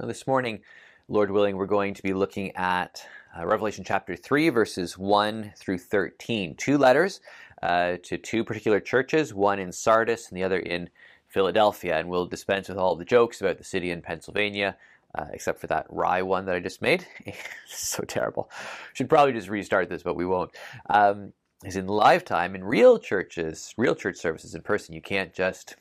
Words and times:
Now, 0.00 0.06
this 0.06 0.26
morning, 0.26 0.62
Lord 1.08 1.30
willing, 1.30 1.56
we're 1.56 1.66
going 1.66 1.92
to 1.92 2.02
be 2.02 2.14
looking 2.14 2.56
at 2.56 3.06
uh, 3.38 3.44
Revelation 3.44 3.84
chapter 3.84 4.16
3, 4.16 4.48
verses 4.48 4.96
1 4.96 5.52
through 5.58 5.76
13. 5.76 6.54
Two 6.54 6.78
letters 6.78 7.20
uh, 7.62 7.98
to 8.04 8.16
two 8.16 8.42
particular 8.42 8.80
churches, 8.80 9.34
one 9.34 9.58
in 9.58 9.72
Sardis 9.72 10.30
and 10.30 10.38
the 10.38 10.42
other 10.42 10.58
in 10.58 10.88
Philadelphia. 11.28 11.98
And 11.98 12.08
we'll 12.08 12.24
dispense 12.24 12.70
with 12.70 12.78
all 12.78 12.96
the 12.96 13.04
jokes 13.04 13.42
about 13.42 13.58
the 13.58 13.64
city 13.64 13.90
in 13.90 14.00
Pennsylvania, 14.00 14.78
uh, 15.14 15.26
except 15.34 15.60
for 15.60 15.66
that 15.66 15.84
wry 15.90 16.22
one 16.22 16.46
that 16.46 16.54
I 16.54 16.60
just 16.60 16.80
made. 16.80 17.06
so 17.68 18.02
terrible. 18.04 18.50
Should 18.94 19.10
probably 19.10 19.34
just 19.34 19.50
restart 19.50 19.90
this, 19.90 20.02
but 20.02 20.16
we 20.16 20.24
won't. 20.24 20.52
Um, 20.88 21.34
is 21.62 21.76
in 21.76 21.88
live 21.88 22.24
time 22.24 22.54
in 22.54 22.64
real 22.64 22.98
churches, 22.98 23.74
real 23.76 23.94
church 23.94 24.16
services 24.16 24.54
in 24.54 24.62
person, 24.62 24.94
you 24.94 25.02
can't 25.02 25.34
just 25.34 25.76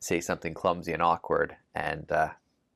say 0.00 0.20
something 0.20 0.52
clumsy 0.52 0.92
and 0.92 1.00
awkward 1.00 1.54
and 1.76 2.10
uh, 2.10 2.30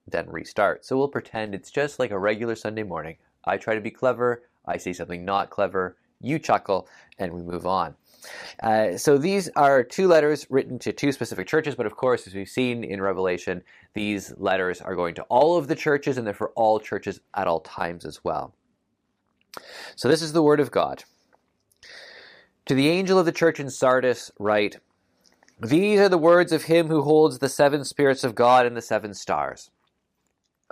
then 0.08 0.28
restart. 0.28 0.84
So 0.84 0.96
we'll 0.96 1.08
pretend 1.08 1.54
it's 1.54 1.70
just 1.70 1.98
like 1.98 2.10
a 2.10 2.18
regular 2.18 2.54
Sunday 2.54 2.82
morning. 2.82 3.16
I 3.44 3.56
try 3.56 3.74
to 3.74 3.80
be 3.80 3.90
clever, 3.90 4.42
I 4.66 4.76
say 4.76 4.92
something 4.92 5.24
not 5.24 5.50
clever, 5.50 5.96
you 6.20 6.38
chuckle, 6.38 6.88
and 7.18 7.32
we 7.32 7.42
move 7.42 7.66
on. 7.66 7.94
Uh, 8.62 8.96
so 8.96 9.18
these 9.18 9.48
are 9.56 9.84
two 9.84 10.08
letters 10.08 10.46
written 10.50 10.78
to 10.80 10.92
two 10.92 11.12
specific 11.12 11.46
churches, 11.46 11.74
but 11.74 11.86
of 11.86 11.96
course, 11.96 12.26
as 12.26 12.34
we've 12.34 12.48
seen 12.48 12.82
in 12.82 13.00
Revelation, 13.00 13.62
these 13.94 14.32
letters 14.36 14.80
are 14.80 14.96
going 14.96 15.14
to 15.14 15.22
all 15.24 15.56
of 15.56 15.68
the 15.68 15.76
churches 15.76 16.18
and 16.18 16.26
they're 16.26 16.34
for 16.34 16.50
all 16.50 16.80
churches 16.80 17.20
at 17.34 17.46
all 17.46 17.60
times 17.60 18.04
as 18.04 18.24
well. 18.24 18.54
So 19.94 20.08
this 20.08 20.22
is 20.22 20.32
the 20.32 20.42
Word 20.42 20.60
of 20.60 20.70
God. 20.70 21.04
To 22.66 22.74
the 22.74 22.88
angel 22.88 23.18
of 23.18 23.26
the 23.26 23.32
church 23.32 23.60
in 23.60 23.70
Sardis, 23.70 24.30
write 24.38 24.78
These 25.60 26.00
are 26.00 26.08
the 26.08 26.18
words 26.18 26.52
of 26.52 26.64
him 26.64 26.88
who 26.88 27.02
holds 27.02 27.38
the 27.38 27.48
seven 27.48 27.84
spirits 27.84 28.24
of 28.24 28.34
God 28.34 28.66
and 28.66 28.76
the 28.76 28.82
seven 28.82 29.14
stars. 29.14 29.70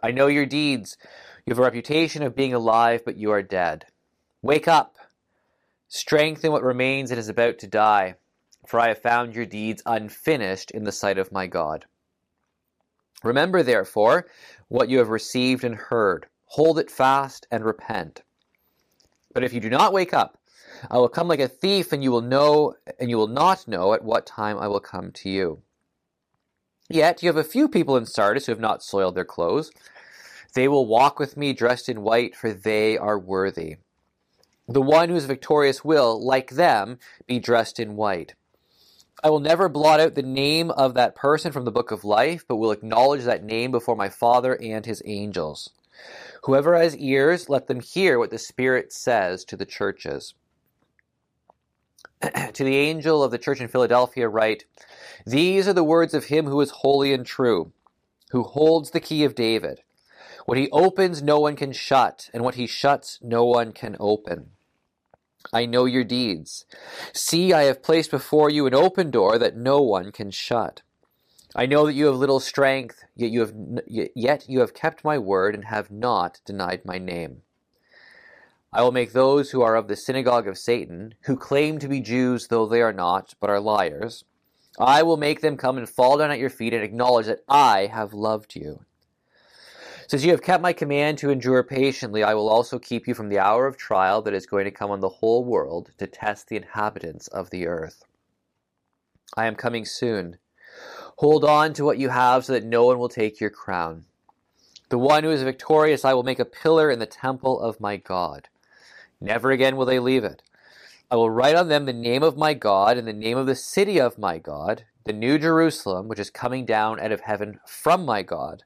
I 0.04 0.10
know 0.10 0.26
your 0.26 0.44
deeds. 0.44 0.98
You 1.46 1.52
have 1.52 1.58
a 1.58 1.62
reputation 1.62 2.22
of 2.22 2.36
being 2.36 2.52
alive, 2.52 3.06
but 3.06 3.16
you 3.16 3.30
are 3.30 3.42
dead. 3.42 3.86
Wake 4.42 4.68
up. 4.68 4.98
Strengthen 5.88 6.52
what 6.52 6.62
remains 6.62 7.10
and 7.10 7.18
is 7.18 7.30
about 7.30 7.58
to 7.60 7.66
die, 7.66 8.16
for 8.66 8.78
I 8.78 8.88
have 8.88 9.00
found 9.00 9.34
your 9.34 9.46
deeds 9.46 9.82
unfinished 9.86 10.70
in 10.72 10.84
the 10.84 10.92
sight 10.92 11.16
of 11.16 11.32
my 11.32 11.46
God. 11.46 11.86
Remember, 13.22 13.62
therefore, 13.62 14.26
what 14.68 14.90
you 14.90 14.98
have 14.98 15.08
received 15.08 15.64
and 15.64 15.74
heard. 15.74 16.26
Hold 16.48 16.78
it 16.78 16.90
fast 16.90 17.46
and 17.50 17.64
repent. 17.64 18.24
But 19.32 19.42
if 19.42 19.54
you 19.54 19.60
do 19.60 19.70
not 19.70 19.94
wake 19.94 20.12
up, 20.12 20.36
I 20.90 20.98
will 20.98 21.08
come 21.08 21.28
like 21.28 21.40
a 21.40 21.48
thief, 21.48 21.94
and 21.94 22.04
you 22.04 22.10
will 22.10 22.20
know, 22.20 22.74
and 23.00 23.08
you 23.08 23.16
will 23.16 23.26
not 23.26 23.66
know 23.66 23.94
at 23.94 24.04
what 24.04 24.26
time 24.26 24.58
I 24.58 24.68
will 24.68 24.80
come 24.80 25.12
to 25.12 25.30
you. 25.30 25.62
Yet 26.90 27.22
you 27.22 27.28
have 27.30 27.38
a 27.38 27.44
few 27.44 27.68
people 27.68 27.96
in 27.96 28.04
Sardis 28.04 28.44
who 28.44 28.52
have 28.52 28.60
not 28.60 28.82
soiled 28.82 29.14
their 29.14 29.24
clothes. 29.24 29.70
They 30.54 30.68
will 30.68 30.86
walk 30.86 31.18
with 31.18 31.36
me 31.36 31.52
dressed 31.52 31.88
in 31.88 32.02
white, 32.02 32.36
for 32.36 32.52
they 32.52 32.96
are 32.96 33.18
worthy. 33.18 33.76
The 34.68 34.80
one 34.80 35.08
who 35.08 35.16
is 35.16 35.26
victorious 35.26 35.84
will, 35.84 36.24
like 36.24 36.50
them, 36.52 36.98
be 37.26 37.38
dressed 37.38 37.78
in 37.78 37.96
white. 37.96 38.34
I 39.22 39.30
will 39.30 39.40
never 39.40 39.68
blot 39.68 40.00
out 40.00 40.14
the 40.14 40.22
name 40.22 40.70
of 40.70 40.94
that 40.94 41.14
person 41.14 41.50
from 41.50 41.64
the 41.64 41.72
book 41.72 41.90
of 41.90 42.04
life, 42.04 42.44
but 42.46 42.56
will 42.56 42.72
acknowledge 42.72 43.24
that 43.24 43.44
name 43.44 43.70
before 43.70 43.96
my 43.96 44.08
Father 44.08 44.54
and 44.54 44.86
his 44.86 45.02
angels. 45.04 45.70
Whoever 46.44 46.76
has 46.76 46.96
ears, 46.96 47.48
let 47.48 47.66
them 47.66 47.80
hear 47.80 48.18
what 48.18 48.30
the 48.30 48.38
Spirit 48.38 48.92
says 48.92 49.44
to 49.46 49.56
the 49.56 49.66
churches. 49.66 50.34
to 52.22 52.64
the 52.64 52.76
angel 52.76 53.22
of 53.22 53.30
the 53.30 53.38
church 53.38 53.60
in 53.60 53.68
Philadelphia, 53.68 54.28
write 54.28 54.64
These 55.26 55.66
are 55.66 55.72
the 55.72 55.84
words 55.84 56.14
of 56.14 56.26
him 56.26 56.46
who 56.46 56.60
is 56.60 56.70
holy 56.70 57.12
and 57.12 57.24
true, 57.26 57.72
who 58.30 58.42
holds 58.42 58.90
the 58.90 59.00
key 59.00 59.24
of 59.24 59.34
David. 59.34 59.80
What 60.46 60.58
he 60.58 60.68
opens, 60.70 61.22
no 61.22 61.40
one 61.40 61.56
can 61.56 61.72
shut, 61.72 62.28
and 62.34 62.42
what 62.42 62.56
he 62.56 62.66
shuts, 62.66 63.18
no 63.22 63.44
one 63.44 63.72
can 63.72 63.96
open. 63.98 64.50
I 65.52 65.66
know 65.66 65.84
your 65.84 66.04
deeds. 66.04 66.64
See, 67.12 67.52
I 67.52 67.64
have 67.64 67.82
placed 67.82 68.10
before 68.10 68.50
you 68.50 68.66
an 68.66 68.74
open 68.74 69.10
door 69.10 69.38
that 69.38 69.56
no 69.56 69.80
one 69.80 70.12
can 70.12 70.30
shut. 70.30 70.82
I 71.54 71.66
know 71.66 71.86
that 71.86 71.94
you 71.94 72.06
have 72.06 72.16
little 72.16 72.40
strength, 72.40 73.04
yet 73.14 73.30
you 73.30 73.40
have 73.40 73.54
yet 73.86 74.48
you 74.48 74.60
have 74.60 74.74
kept 74.74 75.04
my 75.04 75.18
word 75.18 75.54
and 75.54 75.66
have 75.66 75.90
not 75.90 76.40
denied 76.44 76.84
my 76.84 76.98
name. 76.98 77.42
I 78.72 78.82
will 78.82 78.90
make 78.90 79.12
those 79.12 79.52
who 79.52 79.62
are 79.62 79.76
of 79.76 79.86
the 79.86 79.94
synagogue 79.94 80.48
of 80.48 80.58
Satan, 80.58 81.14
who 81.26 81.36
claim 81.36 81.78
to 81.78 81.86
be 81.86 82.00
Jews 82.00 82.48
though 82.48 82.66
they 82.66 82.82
are 82.82 82.92
not, 82.92 83.34
but 83.38 83.50
are 83.50 83.60
liars, 83.60 84.24
I 84.80 85.04
will 85.04 85.16
make 85.16 85.40
them 85.42 85.56
come 85.56 85.78
and 85.78 85.88
fall 85.88 86.18
down 86.18 86.32
at 86.32 86.40
your 86.40 86.50
feet 86.50 86.74
and 86.74 86.82
acknowledge 86.82 87.26
that 87.26 87.44
I 87.48 87.86
have 87.86 88.12
loved 88.12 88.56
you. 88.56 88.80
Since 90.06 90.24
you 90.24 90.32
have 90.32 90.42
kept 90.42 90.62
my 90.62 90.72
command 90.72 91.18
to 91.18 91.30
endure 91.30 91.62
patiently, 91.62 92.22
I 92.22 92.34
will 92.34 92.48
also 92.48 92.78
keep 92.78 93.08
you 93.08 93.14
from 93.14 93.30
the 93.30 93.38
hour 93.38 93.66
of 93.66 93.76
trial 93.76 94.20
that 94.22 94.34
is 94.34 94.46
going 94.46 94.64
to 94.64 94.70
come 94.70 94.90
on 94.90 95.00
the 95.00 95.08
whole 95.08 95.44
world 95.44 95.92
to 95.98 96.06
test 96.06 96.48
the 96.48 96.56
inhabitants 96.56 97.28
of 97.28 97.50
the 97.50 97.66
earth. 97.66 98.04
I 99.36 99.46
am 99.46 99.54
coming 99.54 99.84
soon. 99.84 100.38
Hold 101.18 101.44
on 101.44 101.72
to 101.74 101.84
what 101.84 101.98
you 101.98 102.10
have 102.10 102.44
so 102.44 102.52
that 102.52 102.64
no 102.64 102.84
one 102.84 102.98
will 102.98 103.08
take 103.08 103.40
your 103.40 103.50
crown. 103.50 104.04
The 104.90 104.98
one 104.98 105.24
who 105.24 105.30
is 105.30 105.42
victorious 105.42 106.04
I 106.04 106.12
will 106.12 106.22
make 106.22 106.38
a 106.38 106.44
pillar 106.44 106.90
in 106.90 106.98
the 106.98 107.06
temple 107.06 107.58
of 107.58 107.80
my 107.80 107.96
God. 107.96 108.48
Never 109.20 109.50
again 109.50 109.76
will 109.76 109.86
they 109.86 109.98
leave 109.98 110.24
it. 110.24 110.42
I 111.10 111.16
will 111.16 111.30
write 111.30 111.54
on 111.54 111.68
them 111.68 111.86
the 111.86 111.92
name 111.92 112.22
of 112.22 112.36
my 112.36 112.52
God 112.52 112.98
and 112.98 113.08
the 113.08 113.12
name 113.12 113.38
of 113.38 113.46
the 113.46 113.54
city 113.54 113.98
of 114.00 114.18
my 114.18 114.38
God, 114.38 114.84
the 115.04 115.12
new 115.12 115.38
Jerusalem, 115.38 116.08
which 116.08 116.18
is 116.18 116.30
coming 116.30 116.66
down 116.66 117.00
out 117.00 117.12
of 117.12 117.22
heaven 117.22 117.60
from 117.66 118.04
my 118.04 118.22
God. 118.22 118.64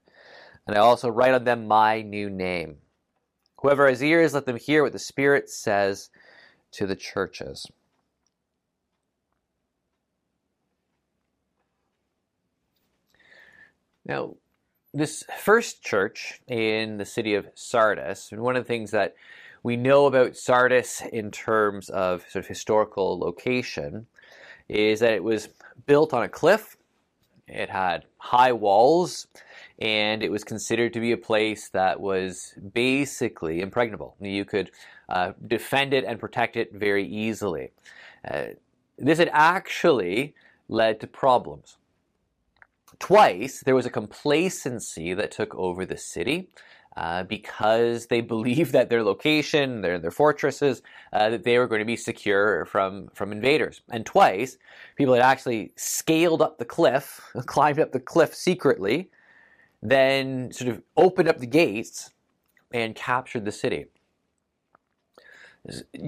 And 0.68 0.76
I 0.76 0.80
also 0.80 1.08
write 1.08 1.32
on 1.32 1.44
them 1.44 1.66
my 1.66 2.02
new 2.02 2.28
name. 2.28 2.76
Whoever 3.62 3.88
has 3.88 4.02
ears, 4.02 4.34
let 4.34 4.44
them 4.44 4.58
hear 4.58 4.82
what 4.82 4.92
the 4.92 4.98
Spirit 4.98 5.48
says 5.48 6.10
to 6.72 6.86
the 6.86 6.94
churches. 6.94 7.66
Now, 14.04 14.34
this 14.92 15.24
first 15.38 15.82
church 15.82 16.40
in 16.46 16.98
the 16.98 17.04
city 17.06 17.34
of 17.34 17.48
Sardis, 17.54 18.30
and 18.30 18.42
one 18.42 18.54
of 18.54 18.64
the 18.64 18.68
things 18.68 18.90
that 18.90 19.14
we 19.62 19.76
know 19.76 20.04
about 20.04 20.36
Sardis 20.36 21.02
in 21.12 21.30
terms 21.30 21.88
of 21.88 22.22
sort 22.28 22.44
of 22.44 22.46
historical 22.46 23.18
location 23.18 24.06
is 24.68 25.00
that 25.00 25.14
it 25.14 25.24
was 25.24 25.48
built 25.86 26.12
on 26.12 26.22
a 26.22 26.28
cliff. 26.28 26.76
It 27.46 27.70
had 27.70 28.04
high 28.18 28.52
walls, 28.52 29.26
and 29.78 30.22
it 30.22 30.30
was 30.30 30.42
considered 30.42 30.92
to 30.92 31.00
be 31.00 31.12
a 31.12 31.16
place 31.16 31.68
that 31.68 32.00
was 32.00 32.54
basically 32.72 33.60
impregnable. 33.60 34.16
You 34.20 34.44
could 34.44 34.70
uh, 35.08 35.32
defend 35.46 35.94
it 35.94 36.04
and 36.04 36.18
protect 36.18 36.56
it 36.56 36.72
very 36.72 37.06
easily. 37.06 37.70
Uh, 38.28 38.46
this 38.98 39.18
had 39.18 39.30
actually 39.32 40.34
led 40.68 41.00
to 41.00 41.06
problems. 41.06 41.76
Twice 42.98 43.60
there 43.60 43.76
was 43.76 43.86
a 43.86 43.90
complacency 43.90 45.14
that 45.14 45.30
took 45.30 45.54
over 45.54 45.86
the 45.86 45.96
city 45.96 46.48
uh, 46.96 47.22
because 47.22 48.06
they 48.06 48.20
believed 48.34 48.72
that 48.72 48.90
their 48.90 49.04
location, 49.04 49.82
their, 49.82 50.00
their 50.00 50.10
fortresses, 50.10 50.82
uh, 51.12 51.30
that 51.30 51.44
they 51.44 51.56
were 51.56 51.68
going 51.68 51.78
to 51.78 51.84
be 51.84 51.96
secure 51.96 52.64
from, 52.64 53.08
from 53.14 53.30
invaders. 53.30 53.82
And 53.90 54.04
twice, 54.04 54.58
people 54.96 55.14
had 55.14 55.22
actually 55.22 55.72
scaled 55.76 56.42
up 56.42 56.58
the 56.58 56.64
cliff, 56.64 57.20
climbed 57.46 57.78
up 57.78 57.92
the 57.92 58.00
cliff 58.00 58.34
secretly, 58.34 59.10
then 59.82 60.52
sort 60.52 60.70
of 60.70 60.82
opened 60.96 61.28
up 61.28 61.38
the 61.38 61.46
gates 61.46 62.10
and 62.72 62.94
captured 62.94 63.44
the 63.44 63.52
city. 63.52 63.86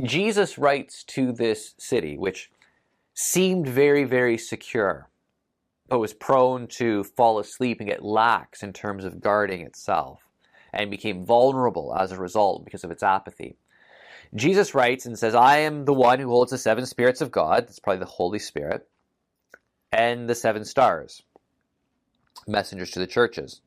Jesus 0.04 0.58
writes 0.58 1.04
to 1.04 1.32
this 1.32 1.74
city, 1.78 2.16
which 2.16 2.50
seemed 3.14 3.68
very, 3.68 4.04
very 4.04 4.38
secure, 4.38 5.08
but 5.88 5.98
was 5.98 6.14
prone 6.14 6.66
to 6.66 7.04
fall 7.04 7.38
asleep 7.38 7.80
and 7.80 7.88
get 7.88 8.04
lax 8.04 8.62
in 8.62 8.72
terms 8.72 9.04
of 9.04 9.20
guarding 9.20 9.60
itself 9.60 10.20
and 10.72 10.90
became 10.90 11.26
vulnerable 11.26 11.94
as 11.98 12.12
a 12.12 12.18
result 12.18 12.64
because 12.64 12.84
of 12.84 12.90
its 12.90 13.02
apathy. 13.02 13.56
Jesus 14.34 14.74
writes 14.74 15.06
and 15.06 15.18
says, 15.18 15.34
I 15.34 15.58
am 15.58 15.84
the 15.84 15.92
one 15.92 16.20
who 16.20 16.28
holds 16.28 16.52
the 16.52 16.58
seven 16.58 16.86
spirits 16.86 17.20
of 17.20 17.32
God, 17.32 17.64
that's 17.64 17.80
probably 17.80 17.98
the 17.98 18.06
Holy 18.06 18.38
Spirit, 18.38 18.88
and 19.90 20.30
the 20.30 20.36
seven 20.36 20.64
stars, 20.64 21.22
messengers 22.46 22.92
to 22.92 23.00
the 23.00 23.08
churches. 23.08 23.60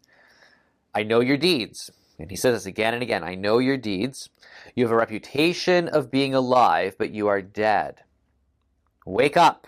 I 0.93 1.03
know 1.03 1.19
your 1.19 1.37
deeds. 1.37 1.91
And 2.19 2.29
he 2.29 2.37
says 2.37 2.55
this 2.55 2.65
again 2.65 2.93
and 2.93 3.03
again 3.03 3.23
I 3.23 3.35
know 3.35 3.57
your 3.57 3.77
deeds. 3.77 4.29
You 4.75 4.85
have 4.85 4.91
a 4.91 4.97
reputation 4.97 5.87
of 5.87 6.11
being 6.11 6.33
alive, 6.33 6.95
but 6.97 7.11
you 7.11 7.27
are 7.27 7.41
dead. 7.41 8.01
Wake 9.05 9.35
up. 9.35 9.67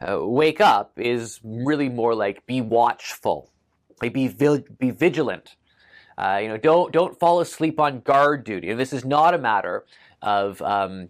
Uh, 0.00 0.26
wake 0.26 0.60
up 0.60 0.92
is 0.96 1.40
really 1.42 1.88
more 1.88 2.14
like 2.14 2.44
be 2.46 2.60
watchful 2.60 3.50
like 4.02 4.12
be 4.12 4.28
be 4.78 4.90
vigilant. 4.90 5.56
Uh, 6.16 6.38
you 6.42 6.48
know, 6.48 6.56
don't 6.56 6.92
don't 6.92 7.18
fall 7.18 7.40
asleep 7.40 7.80
on 7.80 8.00
guard 8.00 8.44
duty. 8.44 8.72
This 8.74 8.92
is 8.92 9.04
not 9.04 9.34
a 9.34 9.38
matter 9.38 9.84
of 10.22 10.60
um, 10.62 11.08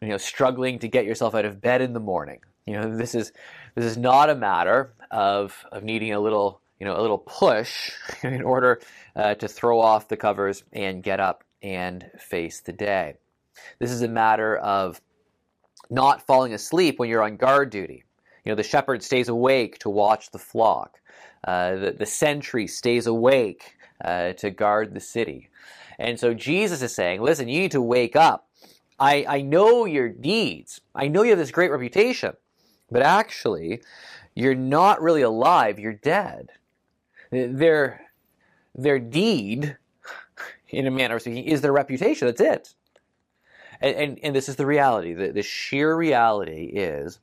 you 0.00 0.08
know 0.08 0.16
struggling 0.16 0.78
to 0.80 0.88
get 0.88 1.04
yourself 1.04 1.34
out 1.34 1.44
of 1.44 1.60
bed 1.60 1.80
in 1.80 1.92
the 1.92 2.00
morning. 2.00 2.40
You 2.66 2.74
know, 2.74 2.96
this 2.96 3.14
is 3.14 3.32
this 3.74 3.84
is 3.84 3.96
not 3.96 4.30
a 4.30 4.34
matter 4.34 4.92
of 5.10 5.64
of 5.72 5.82
needing 5.82 6.12
a 6.12 6.20
little 6.20 6.60
you 6.84 6.90
know, 6.90 7.00
a 7.00 7.00
little 7.00 7.16
push 7.16 7.92
in 8.22 8.42
order 8.42 8.78
uh, 9.16 9.34
to 9.36 9.48
throw 9.48 9.80
off 9.80 10.08
the 10.08 10.18
covers 10.18 10.64
and 10.70 11.02
get 11.02 11.18
up 11.18 11.42
and 11.62 12.10
face 12.18 12.60
the 12.60 12.74
day. 12.74 13.14
This 13.78 13.90
is 13.90 14.02
a 14.02 14.08
matter 14.08 14.58
of 14.58 15.00
not 15.88 16.26
falling 16.26 16.52
asleep 16.52 16.98
when 16.98 17.08
you're 17.08 17.22
on 17.22 17.38
guard 17.38 17.70
duty. 17.70 18.04
You 18.44 18.52
know, 18.52 18.56
the 18.56 18.62
shepherd 18.62 19.02
stays 19.02 19.30
awake 19.30 19.78
to 19.78 19.88
watch 19.88 20.30
the 20.30 20.38
flock. 20.38 21.00
Uh, 21.42 21.76
the, 21.76 21.92
the 21.92 22.04
sentry 22.04 22.66
stays 22.66 23.06
awake 23.06 23.76
uh, 24.04 24.34
to 24.34 24.50
guard 24.50 24.92
the 24.92 25.00
city. 25.00 25.48
And 25.98 26.20
so 26.20 26.34
Jesus 26.34 26.82
is 26.82 26.94
saying, 26.94 27.22
listen, 27.22 27.48
you 27.48 27.60
need 27.60 27.70
to 27.70 27.80
wake 27.80 28.14
up. 28.14 28.46
I, 29.00 29.24
I 29.26 29.40
know 29.40 29.86
your 29.86 30.10
deeds. 30.10 30.82
I 30.94 31.08
know 31.08 31.22
you 31.22 31.30
have 31.30 31.38
this 31.38 31.50
great 31.50 31.70
reputation, 31.70 32.34
but 32.90 33.00
actually, 33.00 33.80
you're 34.34 34.54
not 34.54 35.00
really 35.00 35.22
alive, 35.22 35.78
you're 35.78 35.94
dead. 35.94 36.50
Their, 37.34 38.00
their 38.74 38.98
deed, 38.98 39.76
in 40.68 40.86
a 40.86 40.90
manner 40.90 41.16
of 41.16 41.22
speaking, 41.22 41.44
is 41.44 41.60
their 41.60 41.72
reputation. 41.72 42.26
That's 42.26 42.40
it. 42.40 42.74
And, 43.80 43.96
and, 43.96 44.18
and 44.22 44.36
this 44.36 44.48
is 44.48 44.56
the 44.56 44.66
reality. 44.66 45.14
The, 45.14 45.32
the 45.32 45.42
sheer 45.42 45.94
reality 45.96 46.70
is 46.74 47.18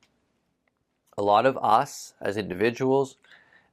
a 1.17 1.23
lot 1.23 1.45
of 1.45 1.57
us 1.57 2.13
as 2.21 2.37
individuals, 2.37 3.17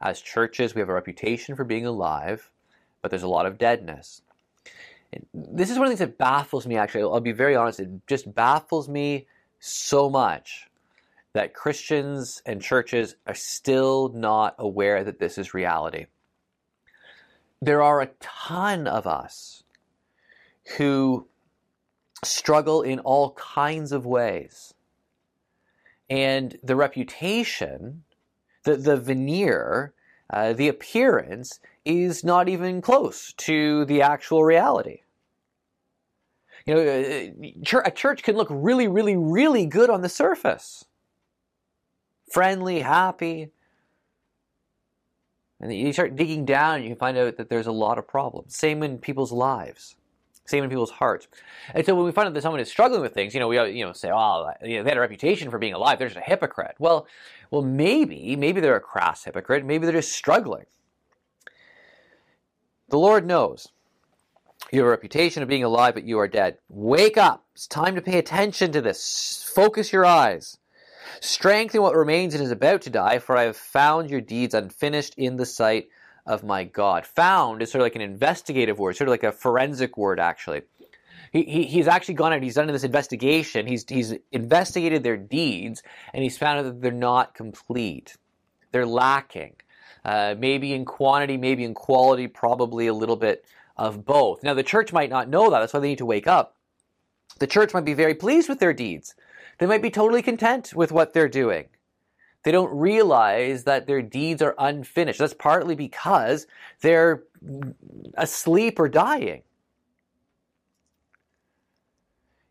as 0.01 0.21
churches, 0.21 0.75
we 0.75 0.81
have 0.81 0.89
a 0.89 0.95
reputation 0.95 1.57
for 1.57 1.65
being 1.65 1.87
alive, 1.87 2.51
but 3.03 3.11
there's 3.11 3.23
a 3.23 3.29
lot 3.29 3.47
of 3.47 3.59
deadness. 3.59 4.23
And 5.13 5.27
this 5.33 5.71
is 5.71 5.79
one 5.79 5.87
of 5.87 5.93
the 5.93 5.97
things 5.97 6.11
that 6.11 6.19
baffles 6.19 6.67
me, 6.67 6.77
actually. 6.77 7.03
I'll 7.03 7.21
be 7.21 7.33
very 7.33 7.57
honest. 7.57 7.81
It 7.81 8.07
just 8.07 8.33
baffles 8.35 8.89
me 8.89 9.27
so 9.61 10.09
much 10.11 10.69
that 11.33 11.55
Christians 11.55 12.43
and 12.47 12.61
churches 12.61 13.17
are 13.27 13.35
still 13.35 14.11
not 14.11 14.55
aware 14.59 15.05
that 15.05 15.19
this 15.19 15.39
is 15.39 15.55
reality. 15.55 16.07
There 17.61 17.83
are 17.83 18.01
a 18.01 18.11
ton 18.21 18.87
of 18.87 19.07
us 19.07 19.65
who 20.77 21.27
struggle 22.25 22.83
in 22.83 23.01
all 23.01 23.33
kinds 23.33 23.93
of 23.93 24.07
ways. 24.07 24.75
And 26.11 26.59
the 26.63 26.77
reputation, 26.77 28.05
the, 28.65 28.77
the 28.77 28.97
veneer, 28.97 29.93
uh, 30.31 30.53
the 30.53 30.69
appearance 30.69 31.61
is 31.85 32.25
not 32.25 32.49
even 32.49 32.83
close 32.83 33.33
to 33.35 33.85
the 33.87 34.03
actual 34.03 34.45
reality. 34.45 35.01
You 36.67 36.75
know, 36.75 36.81
uh, 36.83 37.81
a 37.85 37.91
church 37.91 38.23
can 38.23 38.37
look 38.37 38.49
really, 38.51 38.89
really, 38.89 39.17
really 39.17 39.67
good 39.67 39.91
on 39.91 40.03
the 40.03 40.09
surface. 40.09 40.85
Friendly, 42.31 42.81
happy. 42.81 43.51
And 45.61 45.73
you 45.75 45.93
start 45.93 46.17
digging 46.17 46.45
down, 46.45 46.83
you 46.83 46.89
can 46.89 46.99
find 46.99 47.19
out 47.19 47.37
that 47.37 47.49
there's 47.49 47.67
a 47.67 47.73
lot 47.73 47.99
of 47.99 48.07
problems. 48.07 48.57
Same 48.57 48.83
in 48.83 48.99
people's 48.99 49.33
lives 49.33 49.97
same 50.49 50.65
in 50.65 50.71
people's 50.71 50.91
hearts. 50.91 51.29
And 51.75 51.85
so 51.85 51.95
when 51.95 52.07
we 52.07 52.13
find 52.13 52.27
out 52.27 52.35
that 52.35 52.43
someone 52.43 52.61
is 52.61 52.71
struggling 52.71 53.03
with 53.03 53.13
things, 53.13 53.35
you 53.35 53.41
know, 53.41 53.49
we 53.49 53.63
you 53.71 53.85
know 53.85 53.93
say, 53.93 54.11
oh, 54.13 54.51
they 54.63 54.75
had 54.75 54.97
a 54.97 55.01
reputation 55.01 55.51
for 55.51 55.59
being 55.59 55.75
alive. 55.75 55.99
They're 55.99 56.09
just 56.09 56.19
a 56.19 56.23
hypocrite. 56.23 56.75
Well, 56.79 57.07
well, 57.51 57.63
maybe 57.63 58.35
maybe 58.37 58.61
they're 58.61 58.77
a 58.77 58.81
crass 58.81 59.25
hypocrite. 59.25 59.65
Maybe 59.65 59.85
they're 59.85 59.95
just 59.95 60.13
struggling. 60.13 60.65
The 62.89 62.99
Lord 62.99 63.27
knows. 63.27 63.69
You 64.73 64.81
have 64.81 64.87
a 64.87 64.91
reputation 64.91 65.43
of 65.43 65.49
being 65.49 65.65
alive, 65.65 65.95
but 65.95 66.05
you 66.05 66.19
are 66.19 66.29
dead. 66.29 66.59
Wake 66.69 67.17
up. 67.17 67.45
It's 67.55 67.67
time 67.67 67.95
to 67.95 68.03
pay 68.03 68.19
attention 68.19 68.73
to 68.73 68.81
this. 68.81 69.51
Focus 69.55 69.93
your 69.93 70.05
eyes. 70.05 70.58
Strengthen 71.21 71.83
what 71.83 71.95
remains 71.95 72.35
and 72.35 72.43
is 72.43 72.51
about 72.51 72.83
to 72.83 72.91
die, 72.91 73.19
for 73.19 73.37
I 73.37 73.45
have 73.45 73.57
found 73.57 74.11
your 74.11 74.21
deeds 74.21 74.55
unfinished 74.55 75.15
in 75.17 75.37
the 75.37 75.47
sight 75.47 75.89
of 76.27 76.45
my 76.45 76.65
God. 76.65 77.07
Found 77.07 77.63
is 77.63 77.71
sort 77.71 77.81
of 77.81 77.87
like 77.87 77.97
an 77.97 78.03
investigative 78.03 78.79
word, 78.79 78.97
sort 78.97 79.09
of 79.09 79.13
like 79.13 79.25
a 79.25 79.33
forensic 79.33 79.97
word, 79.97 80.21
actually. 80.21 80.63
He, 81.33 81.43
he, 81.45 81.63
he's 81.65 81.89
actually 81.89 82.15
gone 82.15 82.33
out, 82.33 82.43
he's 82.43 82.55
done 82.55 82.67
this 82.69 82.85
investigation, 82.85 83.67
he's, 83.67 83.85
he's 83.89 84.15
investigated 84.33 85.03
their 85.03 85.17
deeds, 85.17 85.83
and 86.15 86.23
he's 86.23 86.39
found 86.39 86.61
out 86.61 86.65
that 86.65 86.81
they're 86.81 86.93
not 86.93 87.35
complete. 87.35 88.17
They're 88.73 88.87
lacking. 88.87 89.55
Uh, 90.05 90.35
maybe 90.39 90.73
in 90.73 90.85
quantity, 90.85 91.37
maybe 91.37 91.65
in 91.65 91.75
quality, 91.75 92.29
probably 92.29 92.87
a 92.87 92.95
little 92.95 93.17
bit 93.17 93.45
of 93.77 94.05
both. 94.05 94.43
Now, 94.43 94.55
the 94.55 94.63
church 94.63 94.93
might 94.93 95.11
not 95.11 95.29
know 95.29 95.51
that, 95.51 95.61
that's 95.61 95.75
why 95.75 95.81
they 95.81 95.89
need 95.89 95.99
to 95.99 96.07
wake 96.07 96.27
up. 96.27 96.57
The 97.39 97.47
church 97.47 97.75
might 97.75 97.85
be 97.85 97.95
very 97.95 98.15
pleased 98.15 98.49
with 98.49 98.59
their 98.59 98.73
deeds. 98.73 99.15
They 99.59 99.67
might 99.67 99.83
be 99.83 99.91
totally 99.91 100.23
content 100.23 100.73
with 100.75 100.93
what 100.93 101.13
they're 101.13 101.29
doing. 101.29 101.67
They 102.45 102.53
don't 102.53 102.73
realize 102.73 103.65
that 103.65 103.87
their 103.87 104.01
deeds 104.01 104.41
are 104.41 104.55
unfinished. 104.59 105.19
That's 105.19 105.35
partly 105.35 105.75
because 105.75 106.47
they're 106.81 107.25
asleep 108.15 108.79
or 108.79 108.89
dying. 108.89 109.43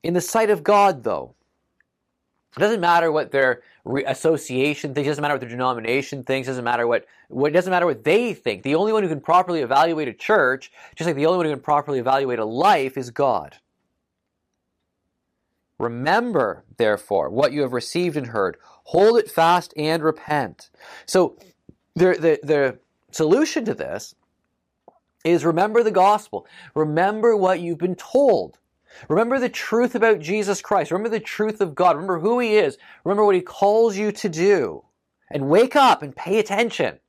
In 0.03 0.13
the 0.13 0.21
sight 0.21 0.49
of 0.49 0.63
God, 0.63 1.03
though, 1.03 1.33
it 2.55 2.59
doesn't 2.59 2.81
matter 2.81 3.11
what 3.11 3.31
their 3.31 3.61
association 4.05 4.93
thinks. 4.93 5.07
It 5.07 5.11
doesn't 5.11 5.21
matter 5.21 5.33
what 5.33 5.41
their 5.41 5.49
denomination 5.49 6.23
thinks. 6.23 6.47
It 6.47 6.51
doesn't 6.51 6.63
matter 6.63 6.87
what, 6.87 7.05
what. 7.29 7.53
Doesn't 7.53 7.71
matter 7.71 7.85
what 7.85 8.03
they 8.03 8.33
think. 8.33 8.63
The 8.63 8.75
only 8.75 8.91
one 8.93 9.03
who 9.03 9.09
can 9.09 9.21
properly 9.21 9.61
evaluate 9.61 10.07
a 10.07 10.13
church, 10.13 10.71
just 10.95 11.07
like 11.07 11.15
the 11.15 11.25
only 11.25 11.37
one 11.37 11.45
who 11.45 11.53
can 11.53 11.61
properly 11.61 11.99
evaluate 11.99 12.39
a 12.39 12.45
life, 12.45 12.97
is 12.97 13.09
God. 13.11 13.57
Remember, 15.79 16.63
therefore, 16.77 17.29
what 17.29 17.53
you 17.53 17.61
have 17.61 17.73
received 17.73 18.17
and 18.17 18.27
heard. 18.27 18.57
Hold 18.85 19.19
it 19.19 19.29
fast 19.29 19.73
and 19.77 20.03
repent. 20.03 20.69
So, 21.05 21.37
the, 21.95 22.13
the, 22.13 22.39
the 22.43 22.79
solution 23.11 23.65
to 23.65 23.73
this 23.73 24.15
is 25.23 25.45
remember 25.45 25.83
the 25.83 25.91
gospel. 25.91 26.47
Remember 26.73 27.35
what 27.35 27.59
you've 27.59 27.77
been 27.77 27.95
told. 27.95 28.57
Remember 29.09 29.39
the 29.39 29.49
truth 29.49 29.93
about 29.93 30.19
Jesus 30.19 30.61
Christ. 30.61 30.91
Remember 30.91 31.09
the 31.09 31.19
truth 31.19 31.61
of 31.61 31.75
God. 31.75 31.95
Remember 31.95 32.19
who 32.19 32.39
He 32.39 32.55
is. 32.55 32.77
Remember 33.03 33.25
what 33.25 33.35
He 33.35 33.41
calls 33.41 33.97
you 33.97 34.11
to 34.13 34.29
do. 34.29 34.83
And 35.29 35.49
wake 35.49 35.75
up 35.75 36.01
and 36.01 36.15
pay 36.15 36.39
attention. 36.39 36.99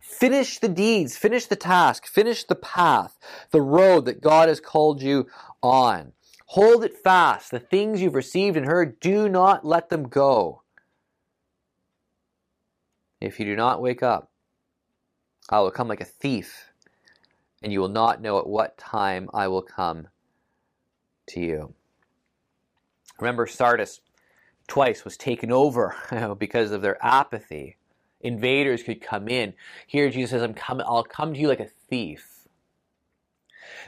Finish 0.00 0.58
the 0.60 0.68
deeds, 0.68 1.16
finish 1.16 1.46
the 1.46 1.56
task, 1.56 2.06
finish 2.06 2.44
the 2.44 2.54
path, 2.54 3.18
the 3.50 3.60
road 3.60 4.06
that 4.06 4.20
God 4.20 4.48
has 4.48 4.60
called 4.60 5.02
you 5.02 5.26
on. 5.62 6.12
Hold 6.50 6.84
it 6.84 6.96
fast. 6.96 7.50
The 7.50 7.58
things 7.58 8.00
you've 8.00 8.14
received 8.14 8.56
and 8.56 8.66
heard, 8.66 9.00
do 9.00 9.28
not 9.28 9.64
let 9.64 9.88
them 9.88 10.08
go. 10.08 10.62
If 13.20 13.40
you 13.40 13.46
do 13.46 13.56
not 13.56 13.82
wake 13.82 14.02
up, 14.02 14.30
I 15.50 15.60
will 15.60 15.70
come 15.70 15.88
like 15.88 16.00
a 16.00 16.04
thief, 16.04 16.70
and 17.62 17.72
you 17.72 17.80
will 17.80 17.88
not 17.88 18.20
know 18.20 18.38
at 18.38 18.46
what 18.46 18.78
time 18.78 19.28
I 19.34 19.48
will 19.48 19.62
come 19.62 20.08
to 21.28 21.40
you. 21.40 21.74
Remember, 23.18 23.46
Sardis 23.46 24.00
twice 24.68 25.04
was 25.04 25.16
taken 25.16 25.50
over 25.50 25.96
because 26.38 26.70
of 26.70 26.82
their 26.82 27.04
apathy. 27.04 27.76
Invaders 28.20 28.82
could 28.82 29.00
come 29.00 29.28
in. 29.28 29.54
Here, 29.86 30.10
Jesus 30.10 30.30
says, 30.30 30.42
"I'm 30.42 30.54
coming. 30.54 30.86
I'll 30.88 31.04
come 31.04 31.34
to 31.34 31.40
you 31.40 31.48
like 31.48 31.60
a 31.60 31.70
thief." 31.88 32.35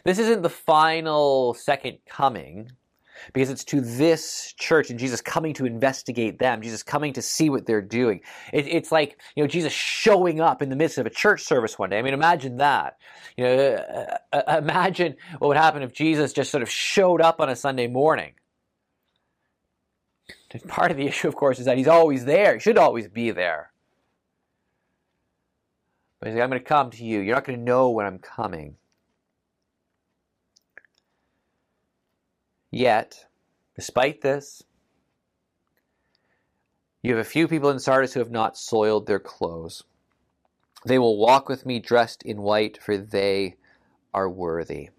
This 0.05 0.19
isn't 0.19 0.43
the 0.43 0.51
final 0.51 1.55
second 1.55 1.99
coming 2.07 2.71
because 3.33 3.51
it's 3.51 3.65
to 3.65 3.81
this 3.81 4.55
church 4.59 4.91
and 4.91 4.99
Jesus 4.99 5.21
coming 5.21 5.55
to 5.55 5.67
investigate 5.67 6.39
them, 6.39 6.63
Jesus 6.63 6.83
coming 6.83 7.13
to 7.15 7.23
see 7.23 7.51
what 7.51 7.67
they're 7.67 7.83
doing. 7.83 8.21
It, 8.53 8.67
it's 8.67 8.93
like, 8.93 9.21
you 9.35 9.43
know, 9.43 9.49
Jesus 9.49 9.73
showing 9.73 10.41
up 10.41 10.63
in 10.63 10.69
the 10.69 10.77
midst 10.77 10.99
of 10.99 11.07
a 11.07 11.11
church 11.11 11.43
service 11.43 11.79
one 11.79 11.91
day. 11.91 11.99
I 11.99 12.03
mean, 12.03 12.15
imagine 12.15 12.59
that. 12.59 12.99
You 13.37 13.45
know, 13.45 14.19
uh, 14.33 14.37
uh, 14.37 14.59
imagine 14.59 15.17
what 15.39 15.49
would 15.49 15.57
happen 15.57 15.83
if 15.83 15.93
Jesus 15.93 16.33
just 16.33 16.51
sort 16.51 16.63
of 16.63 16.71
showed 16.71 17.21
up 17.21 17.41
on 17.41 17.49
a 17.49 17.57
Sunday 17.57 17.87
morning. 17.87 18.33
part 20.69 20.91
of 20.91 20.97
the 20.97 21.07
issue, 21.07 21.29
of 21.29 21.35
course, 21.35 21.59
is 21.59 21.67
that 21.67 21.77
he's 21.77 21.89
always 21.89 22.25
there. 22.25 22.55
He 22.55 22.61
should 22.61 22.79
always 22.79 23.09
be 23.09 23.31
there. 23.31 23.73
But 26.21 26.29
he's 26.29 26.35
like, 26.35 26.43
I'm 26.43 26.51
going 26.51 26.61
to 26.61 26.69
come 26.69 26.91
to 26.91 27.05
you. 27.05 27.21
You're 27.21 27.37
not 27.37 27.45
going 27.45 27.59
to 27.59 27.65
know 27.65 27.91
when 27.91 28.07
I'm 28.07 28.19
coming. 28.19 28.77
Yet, 32.71 33.27
despite 33.75 34.21
this, 34.21 34.63
you 37.03 37.17
have 37.17 37.25
a 37.25 37.29
few 37.29 37.49
people 37.49 37.71
in 37.71 37.79
Sardis 37.79 38.15
who 38.15 38.21
have 38.21 38.31
not 38.31 38.59
soiled 38.59 39.07
their 39.07 39.21
clothes. 39.21 39.85
They 40.85 40.99
will 40.99 41.17
walk 41.19 41.49
with 41.49 41.65
me 41.65 41.81
dressed 41.81 42.23
in 42.25 42.43
white, 42.43 42.83
for 42.83 42.97
they 42.97 43.57
are 44.13 44.29
worthy. 44.29 44.91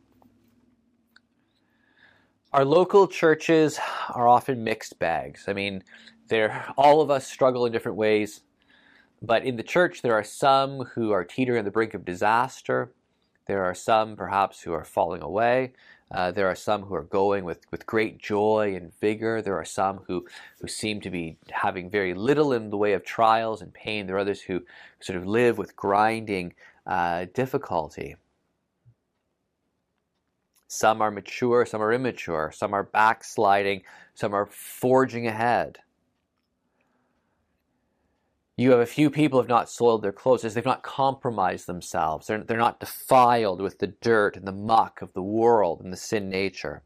Our 2.51 2.65
local 2.65 3.07
churches 3.07 3.79
are 4.09 4.27
often 4.27 4.63
mixed 4.63 4.97
bags. 4.97 5.45
I 5.47 5.53
mean, 5.53 5.83
they're, 6.29 6.65
all 6.77 7.01
of 7.01 7.11
us 7.11 7.27
struggle 7.27 7.65
in 7.65 7.71
different 7.71 7.97
ways, 7.97 8.41
but 9.21 9.43
in 9.43 9.55
the 9.55 9.63
church, 9.63 10.01
there 10.01 10.15
are 10.15 10.23
some 10.23 10.85
who 10.95 11.11
are 11.11 11.23
teetering 11.23 11.59
on 11.59 11.65
the 11.65 11.71
brink 11.71 11.93
of 11.93 12.05
disaster. 12.05 12.91
There 13.45 13.63
are 13.63 13.75
some, 13.75 14.15
perhaps, 14.15 14.61
who 14.61 14.73
are 14.73 14.83
falling 14.83 15.21
away. 15.21 15.73
Uh, 16.11 16.31
there 16.31 16.47
are 16.47 16.55
some 16.55 16.81
who 16.81 16.95
are 16.95 17.03
going 17.03 17.43
with, 17.43 17.65
with 17.71 17.85
great 17.85 18.17
joy 18.17 18.75
and 18.75 18.91
vigor. 18.99 19.41
There 19.41 19.57
are 19.57 19.65
some 19.65 19.99
who, 20.07 20.25
who 20.59 20.67
seem 20.67 21.01
to 21.01 21.09
be 21.11 21.37
having 21.51 21.89
very 21.89 22.13
little 22.13 22.53
in 22.53 22.71
the 22.71 22.77
way 22.77 22.93
of 22.93 23.03
trials 23.03 23.61
and 23.61 23.73
pain. 23.73 24.07
There 24.07 24.15
are 24.15 24.19
others 24.19 24.41
who 24.41 24.63
sort 24.99 25.17
of 25.17 25.27
live 25.27 25.57
with 25.57 25.75
grinding 25.75 26.53
uh, 26.87 27.27
difficulty. 27.33 28.15
Some 30.67 31.01
are 31.01 31.11
mature, 31.11 31.65
some 31.65 31.81
are 31.81 31.93
immature, 31.93 32.51
some 32.55 32.73
are 32.73 32.83
backsliding, 32.83 33.83
some 34.13 34.33
are 34.33 34.45
forging 34.45 35.27
ahead. 35.27 35.79
You 38.59 38.71
have 38.71 38.81
a 38.81 38.85
few 38.85 39.09
people 39.09 39.39
have 39.39 39.47
not 39.47 39.69
soiled 39.69 40.01
their 40.01 40.11
clothes, 40.11 40.41
they've 40.41 40.65
not 40.65 40.83
compromised 40.83 41.65
themselves. 41.65 42.27
They're, 42.27 42.43
they're 42.43 42.57
not 42.57 42.81
defiled 42.81 43.61
with 43.61 43.79
the 43.79 43.87
dirt 43.87 44.35
and 44.35 44.45
the 44.45 44.51
muck 44.51 45.01
of 45.01 45.13
the 45.13 45.21
world 45.21 45.79
and 45.79 45.93
the 45.93 45.97
sin 45.97 46.27
nature. 46.27 46.83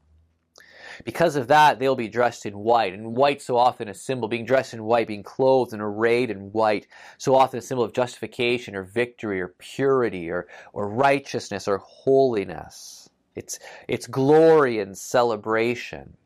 Because 1.03 1.35
of 1.35 1.47
that, 1.47 1.79
they'll 1.79 1.95
be 1.95 2.07
dressed 2.07 2.45
in 2.45 2.59
white. 2.59 2.93
And 2.93 3.15
white 3.15 3.41
so 3.41 3.57
often 3.57 3.89
a 3.89 3.95
symbol, 3.95 4.27
being 4.27 4.45
dressed 4.45 4.75
in 4.75 4.83
white, 4.83 5.07
being 5.07 5.23
clothed 5.23 5.73
and 5.73 5.81
arrayed 5.81 6.29
in 6.29 6.51
white, 6.51 6.85
so 7.17 7.33
often 7.33 7.57
a 7.57 7.61
symbol 7.63 7.83
of 7.83 7.91
justification 7.91 8.75
or 8.75 8.83
victory 8.83 9.41
or 9.41 9.55
purity 9.57 10.29
or, 10.29 10.45
or 10.73 10.87
righteousness 10.87 11.67
or 11.67 11.79
holiness. 11.79 13.09
It's, 13.35 13.57
it's 13.87 14.05
glory 14.05 14.77
and 14.77 14.95
celebration. 14.95 16.17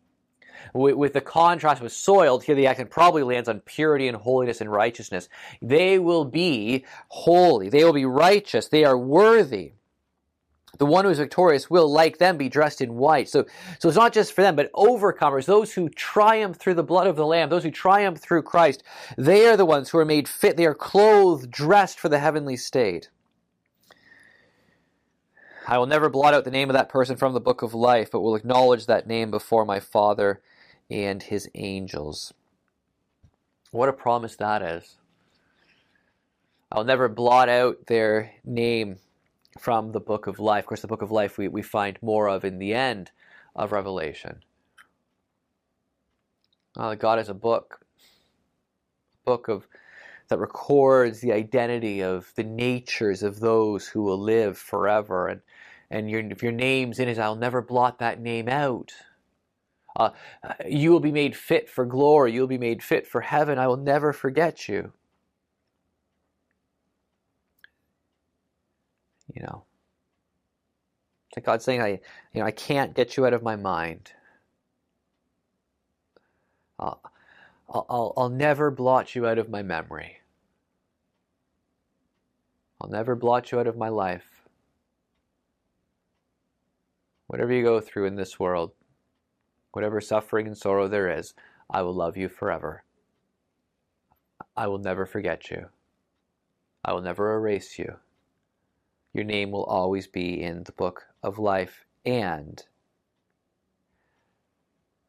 With, 0.74 0.96
with 0.96 1.14
the 1.14 1.22
contrast 1.22 1.82
with 1.82 1.94
soiled, 1.94 2.44
here 2.44 2.56
the 2.56 2.68
accent 2.68 2.90
probably 2.90 3.24
lands 3.24 3.50
on 3.50 3.62
purity 3.62 4.08
and 4.08 4.18
holiness 4.18 4.62
and 4.62 4.72
righteousness. 4.72 5.30
They 5.62 6.00
will 6.00 6.26
be 6.26 6.86
holy. 7.10 7.70
They 7.70 7.84
will 7.84 7.94
be 7.94 8.06
righteous. 8.06 8.68
They 8.68 8.84
are 8.84 8.98
worthy. 8.98 9.74
The 10.78 10.86
one 10.86 11.06
who 11.06 11.12
is 11.12 11.18
victorious 11.18 11.70
will, 11.70 11.92
like 11.92 12.18
them, 12.18 12.38
be 12.38 12.50
dressed 12.50 12.82
in 12.82 12.96
white. 12.96 13.30
So, 13.30 13.46
so 13.80 13.88
it's 13.88 13.98
not 13.98 14.14
just 14.14 14.34
for 14.34 14.42
them, 14.42 14.56
but 14.56 14.72
overcomers, 14.74 15.46
those 15.46 15.74
who 15.74 15.90
triumph 15.90 16.58
through 16.58 16.76
the 16.76 16.84
blood 16.84 17.08
of 17.08 17.16
the 17.16 17.26
Lamb, 17.26 17.50
those 17.50 17.64
who 17.64 17.72
triumph 17.72 18.20
through 18.20 18.44
Christ, 18.44 18.84
they 19.18 19.48
are 19.48 19.58
the 19.58 19.66
ones 19.66 19.90
who 19.90 19.98
are 19.98 20.06
made 20.06 20.28
fit. 20.28 20.56
They 20.56 20.66
are 20.66 20.76
clothed, 20.76 21.50
dressed 21.50 22.00
for 22.00 22.10
the 22.10 22.20
heavenly 22.20 22.58
state. 22.58 23.10
I 25.68 25.78
will 25.78 25.88
never 25.88 26.10
blot 26.10 26.34
out 26.34 26.46
the 26.46 26.52
name 26.52 26.70
of 26.70 26.76
that 26.76 26.90
person 26.90 27.18
from 27.18 27.34
the 27.34 27.42
book 27.42 27.62
of 27.62 27.74
life, 27.74 28.12
but 28.12 28.22
will 28.22 28.36
acknowledge 28.36 28.86
that 28.86 29.08
name 29.08 29.32
before 29.32 29.66
my 29.66 29.80
Father 29.80 30.42
and 30.90 31.24
his 31.24 31.50
angels. 31.56 32.34
What 33.72 33.90
a 33.90 33.94
promise 33.94 34.36
that 34.38 34.62
is. 34.62 34.96
I'll 36.72 36.84
never 36.84 37.08
blot 37.08 37.50
out 37.50 37.88
their 37.88 38.34
name 38.44 38.98
from 39.60 39.92
the 39.92 40.00
book 40.00 40.28
of 40.28 40.40
life. 40.40 40.64
Of 40.64 40.68
course, 40.68 40.82
the 40.82 40.88
book 40.88 41.02
of 41.02 41.12
life 41.12 41.38
we, 41.38 41.48
we 41.48 41.62
find 41.62 41.98
more 42.02 42.28
of 42.28 42.44
in 42.46 42.60
the 42.60 42.74
end 42.74 43.12
of 43.56 43.72
Revelation. 43.72 44.44
Uh, 46.76 46.96
God 46.96 47.20
is 47.20 47.30
a 47.30 47.34
book, 47.34 47.80
book 49.26 49.48
of 49.48 49.68
that 50.30 50.40
records 50.40 51.22
the 51.22 51.32
identity 51.32 52.04
of 52.04 52.32
the 52.36 52.44
natures 52.44 53.24
of 53.24 53.40
those 53.40 53.88
who 53.88 54.04
will 54.04 54.20
live 54.20 54.58
forever. 54.58 55.28
And, 55.28 55.42
and 55.90 56.10
your, 56.10 56.20
if 56.20 56.44
your 56.44 56.52
name's 56.52 57.00
in 57.00 57.08
it, 57.08 57.18
I'll 57.18 57.36
never 57.36 57.62
blot 57.62 58.00
that 58.00 58.20
name 58.20 58.50
out. 58.50 58.92
Uh, 59.98 60.12
you 60.68 60.92
will 60.92 61.00
be 61.00 61.12
made 61.12 61.36
fit 61.36 61.68
for 61.70 61.86
glory. 61.86 62.32
You 62.32 62.42
will 62.42 62.48
be 62.48 62.60
made 62.60 62.84
fit 62.84 63.08
for 63.08 63.20
heaven. 63.22 63.58
I 63.58 63.68
will 63.68 63.78
never 63.78 64.14
forget 64.14 64.70
you. 64.70 64.94
You 69.34 69.42
know, 69.42 69.66
like 71.36 71.46
God 71.46 71.62
saying, 71.64 71.82
"I, 71.82 71.88
you 72.34 72.42
know, 72.42 72.46
I 72.46 72.52
can't 72.52 72.96
get 72.96 73.18
you 73.18 73.26
out 73.26 73.34
of 73.34 73.44
my 73.44 73.56
mind. 73.56 74.14
I'll, 76.80 77.02
I'll, 77.70 78.14
I'll 78.18 78.30
never 78.30 78.72
blot 78.72 79.16
you 79.16 79.28
out 79.28 79.40
of 79.40 79.50
my 79.50 79.64
memory. 79.64 80.18
I'll 82.80 82.90
never 82.90 83.16
blot 83.16 83.52
you 83.52 83.60
out 83.60 83.68
of 83.68 83.78
my 83.78 83.90
life. 83.90 84.44
Whatever 87.28 87.52
you 87.52 87.64
go 87.64 87.82
through 87.82 88.06
in 88.06 88.16
this 88.16 88.40
world, 88.40 88.72
whatever 89.78 90.02
suffering 90.02 90.48
and 90.48 90.58
sorrow 90.58 90.88
there 90.88 91.08
is, 91.08 91.36
I 91.70 91.84
will 91.84 91.94
love 91.94 92.18
you 92.18 92.30
forever. 92.30 92.84
I 94.56 94.66
will 94.66 94.80
never 94.80 95.06
forget 95.06 95.52
you. 95.52 95.68
I 96.84 96.94
will 96.94 97.04
never 97.04 97.36
erase 97.36 97.78
you. 97.78 97.98
Your 99.14 99.24
name 99.24 99.52
will 99.52 99.66
always 99.66 100.08
be 100.08 100.42
in 100.42 100.64
the 100.64 100.72
book 100.72 101.06
of 101.22 101.38
life, 101.38 101.86
and 102.04 102.66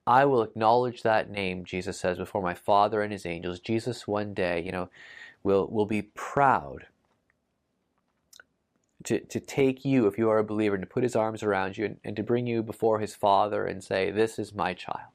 I 0.06 0.26
will 0.26 0.42
acknowledge 0.42 1.02
that 1.02 1.30
name, 1.30 1.64
Jesus 1.64 1.98
says, 1.98 2.18
before 2.18 2.42
my 2.42 2.52
Father 2.52 3.00
and 3.00 3.10
his 3.10 3.24
angels. 3.24 3.60
Jesus 3.60 4.06
one 4.06 4.34
day, 4.34 4.60
you 4.62 4.70
know, 4.70 4.90
will, 5.42 5.66
will 5.68 5.86
be 5.86 6.02
proud 6.02 6.84
to, 9.04 9.20
to 9.20 9.40
take 9.40 9.84
you, 9.84 10.06
if 10.06 10.18
you 10.18 10.28
are 10.28 10.38
a 10.38 10.44
believer, 10.44 10.74
and 10.74 10.82
to 10.82 10.88
put 10.88 11.02
his 11.02 11.16
arms 11.16 11.42
around 11.42 11.76
you 11.78 11.84
and, 11.84 11.96
and 12.04 12.16
to 12.16 12.22
bring 12.22 12.46
you 12.46 12.62
before 12.62 12.98
his 12.98 13.14
Father 13.14 13.64
and 13.64 13.82
say, 13.82 14.10
This 14.10 14.38
is 14.38 14.54
my 14.54 14.74
child. 14.74 15.12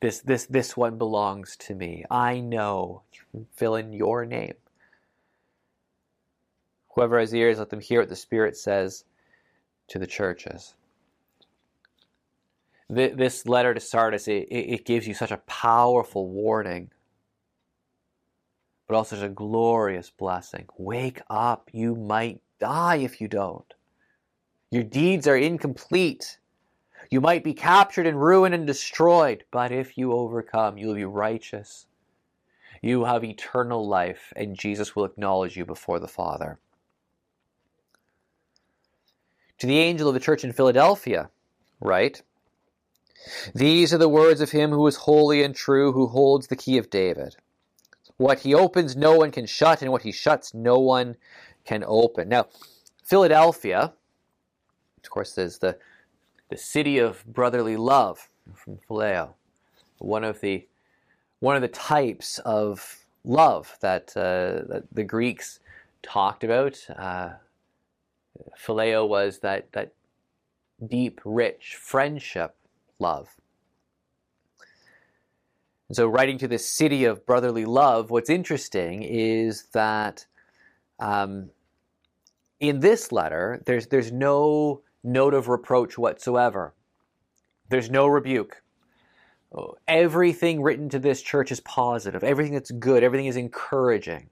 This, 0.00 0.20
this, 0.20 0.46
this 0.46 0.76
one 0.76 0.98
belongs 0.98 1.56
to 1.56 1.74
me. 1.74 2.04
I 2.10 2.40
know. 2.40 3.02
Fill 3.54 3.76
in 3.76 3.92
your 3.92 4.24
name. 4.24 4.54
Whoever 6.94 7.18
has 7.18 7.34
ears, 7.34 7.58
let 7.58 7.70
them 7.70 7.80
hear 7.80 8.00
what 8.00 8.08
the 8.08 8.16
Spirit 8.16 8.56
says 8.56 9.04
to 9.88 9.98
the 9.98 10.06
churches. 10.06 10.74
This 12.88 13.46
letter 13.46 13.74
to 13.74 13.80
Sardis, 13.80 14.28
it, 14.28 14.46
it 14.48 14.84
gives 14.84 15.08
you 15.08 15.14
such 15.14 15.32
a 15.32 15.38
powerful 15.38 16.28
warning, 16.28 16.90
but 18.86 18.94
also 18.94 19.16
such 19.16 19.24
a 19.24 19.28
glorious 19.28 20.10
blessing. 20.10 20.66
Wake 20.78 21.20
up, 21.28 21.70
you 21.72 21.94
might 21.94 22.40
die 22.58 22.96
if 22.96 23.20
you 23.20 23.28
don't. 23.28 23.74
Your 24.70 24.84
deeds 24.84 25.26
are 25.26 25.36
incomplete. 25.36 26.38
You 27.10 27.20
might 27.20 27.44
be 27.44 27.54
captured 27.54 28.06
and 28.06 28.20
ruined 28.20 28.54
and 28.54 28.66
destroyed, 28.66 29.44
but 29.50 29.72
if 29.72 29.96
you 29.96 30.12
overcome, 30.12 30.78
you'll 30.78 30.94
be 30.94 31.04
righteous. 31.04 31.86
You 32.82 33.04
have 33.04 33.24
eternal 33.24 33.86
life, 33.86 34.32
and 34.36 34.58
Jesus 34.58 34.94
will 34.94 35.04
acknowledge 35.04 35.56
you 35.56 35.64
before 35.64 35.98
the 35.98 36.08
Father. 36.08 36.58
To 39.58 39.66
the 39.66 39.78
angel 39.78 40.08
of 40.08 40.14
the 40.14 40.20
church 40.20 40.44
in 40.44 40.52
Philadelphia, 40.52 41.30
write 41.80 42.22
These 43.54 43.94
are 43.94 43.98
the 43.98 44.08
words 44.08 44.40
of 44.40 44.50
him 44.50 44.70
who 44.70 44.86
is 44.86 44.96
holy 44.96 45.42
and 45.42 45.54
true, 45.54 45.92
who 45.92 46.08
holds 46.08 46.48
the 46.48 46.56
key 46.56 46.76
of 46.76 46.90
David. 46.90 47.36
What 48.16 48.40
he 48.40 48.54
opens, 48.54 48.96
no 48.96 49.16
one 49.16 49.30
can 49.30 49.46
shut, 49.46 49.82
and 49.82 49.92
what 49.92 50.02
he 50.02 50.12
shuts, 50.12 50.54
no 50.54 50.78
one 50.78 51.16
can 51.64 51.84
open. 51.86 52.28
Now, 52.28 52.46
Philadelphia, 53.04 53.92
of 55.04 55.10
course, 55.10 55.36
is 55.36 55.58
the, 55.58 55.76
the 56.48 56.56
city 56.56 56.98
of 56.98 57.24
brotherly 57.26 57.76
love 57.76 58.28
from 58.54 58.78
Phileo, 58.88 59.34
one 59.98 60.24
of 60.24 60.40
the 60.40 60.66
one 61.40 61.56
of 61.56 61.62
the 61.62 61.68
types 61.68 62.38
of 62.40 63.04
love 63.24 63.76
that, 63.80 64.16
uh, 64.16 64.64
that 64.68 64.84
the 64.90 65.04
Greeks 65.04 65.60
talked 66.02 66.44
about. 66.44 66.78
Uh, 66.96 67.32
Phileo 68.58 69.06
was 69.06 69.40
that, 69.40 69.70
that 69.72 69.92
deep, 70.86 71.20
rich 71.24 71.76
friendship 71.78 72.54
love. 72.98 73.36
And 75.88 75.96
so, 75.96 76.06
writing 76.06 76.38
to 76.38 76.48
this 76.48 76.68
city 76.68 77.04
of 77.04 77.26
brotherly 77.26 77.64
love, 77.64 78.10
what's 78.10 78.30
interesting 78.30 79.02
is 79.02 79.64
that 79.72 80.26
um, 80.98 81.50
in 82.58 82.80
this 82.80 83.12
letter, 83.12 83.62
there's, 83.66 83.86
there's 83.86 84.10
no 84.10 84.82
note 85.04 85.34
of 85.34 85.48
reproach 85.48 85.96
whatsoever. 85.96 86.74
There's 87.68 87.90
no 87.90 88.06
rebuke. 88.06 88.62
Everything 89.88 90.62
written 90.62 90.88
to 90.90 90.98
this 90.98 91.22
church 91.22 91.50
is 91.50 91.60
positive. 91.60 92.22
Everything 92.24 92.52
that's 92.52 92.70
good. 92.70 93.02
Everything 93.02 93.26
is 93.26 93.36
encouraging. 93.36 94.28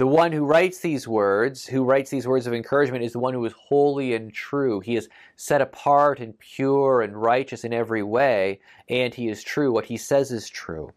The 0.00 0.06
one 0.06 0.32
who 0.32 0.46
writes 0.46 0.78
these 0.78 1.06
words, 1.06 1.66
who 1.66 1.84
writes 1.84 2.08
these 2.08 2.26
words 2.26 2.46
of 2.46 2.54
encouragement, 2.54 3.04
is 3.04 3.12
the 3.12 3.18
one 3.18 3.34
who 3.34 3.44
is 3.44 3.52
holy 3.52 4.14
and 4.14 4.32
true. 4.32 4.80
He 4.80 4.96
is 4.96 5.10
set 5.36 5.60
apart 5.60 6.20
and 6.20 6.38
pure 6.38 7.02
and 7.02 7.14
righteous 7.14 7.64
in 7.64 7.74
every 7.74 8.02
way, 8.02 8.60
and 8.88 9.14
he 9.14 9.28
is 9.28 9.44
true. 9.44 9.70
What 9.70 9.84
he 9.84 9.98
says 9.98 10.32
is 10.32 10.48
true. 10.48 10.94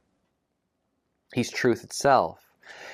He's 1.33 1.51
truth 1.51 1.83
itself. 1.83 2.39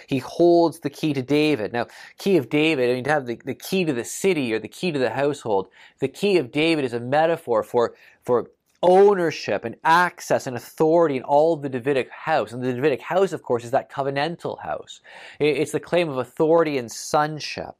He 0.07 0.17
holds 0.17 0.79
the 0.79 0.89
key 0.89 1.13
to 1.13 1.21
David. 1.21 1.73
Now, 1.73 1.85
key 2.17 2.37
of 2.37 2.49
David, 2.49 2.89
I 2.89 2.93
mean, 2.95 3.03
to 3.03 3.11
have 3.11 3.27
the, 3.27 3.39
the 3.45 3.53
key 3.53 3.85
to 3.85 3.93
the 3.93 4.03
city 4.03 4.51
or 4.51 4.57
the 4.57 4.67
key 4.67 4.91
to 4.91 4.97
the 4.97 5.11
household, 5.11 5.67
the 5.99 6.07
key 6.07 6.37
of 6.37 6.51
David 6.51 6.85
is 6.85 6.93
a 6.93 6.99
metaphor 6.99 7.61
for, 7.61 7.93
for 8.23 8.49
ownership 8.81 9.65
and 9.65 9.75
access 9.83 10.47
and 10.47 10.55
authority 10.55 11.17
in 11.17 11.23
all 11.23 11.55
the 11.55 11.69
Davidic 11.69 12.09
house. 12.09 12.53
And 12.53 12.63
the 12.63 12.73
Davidic 12.73 13.01
house, 13.01 13.33
of 13.33 13.43
course, 13.43 13.63
is 13.63 13.71
that 13.71 13.91
covenantal 13.91 14.61
house. 14.61 15.01
It's 15.39 15.71
the 15.71 15.79
claim 15.79 16.09
of 16.09 16.17
authority 16.17 16.77
and 16.77 16.91
sonship. 16.91 17.75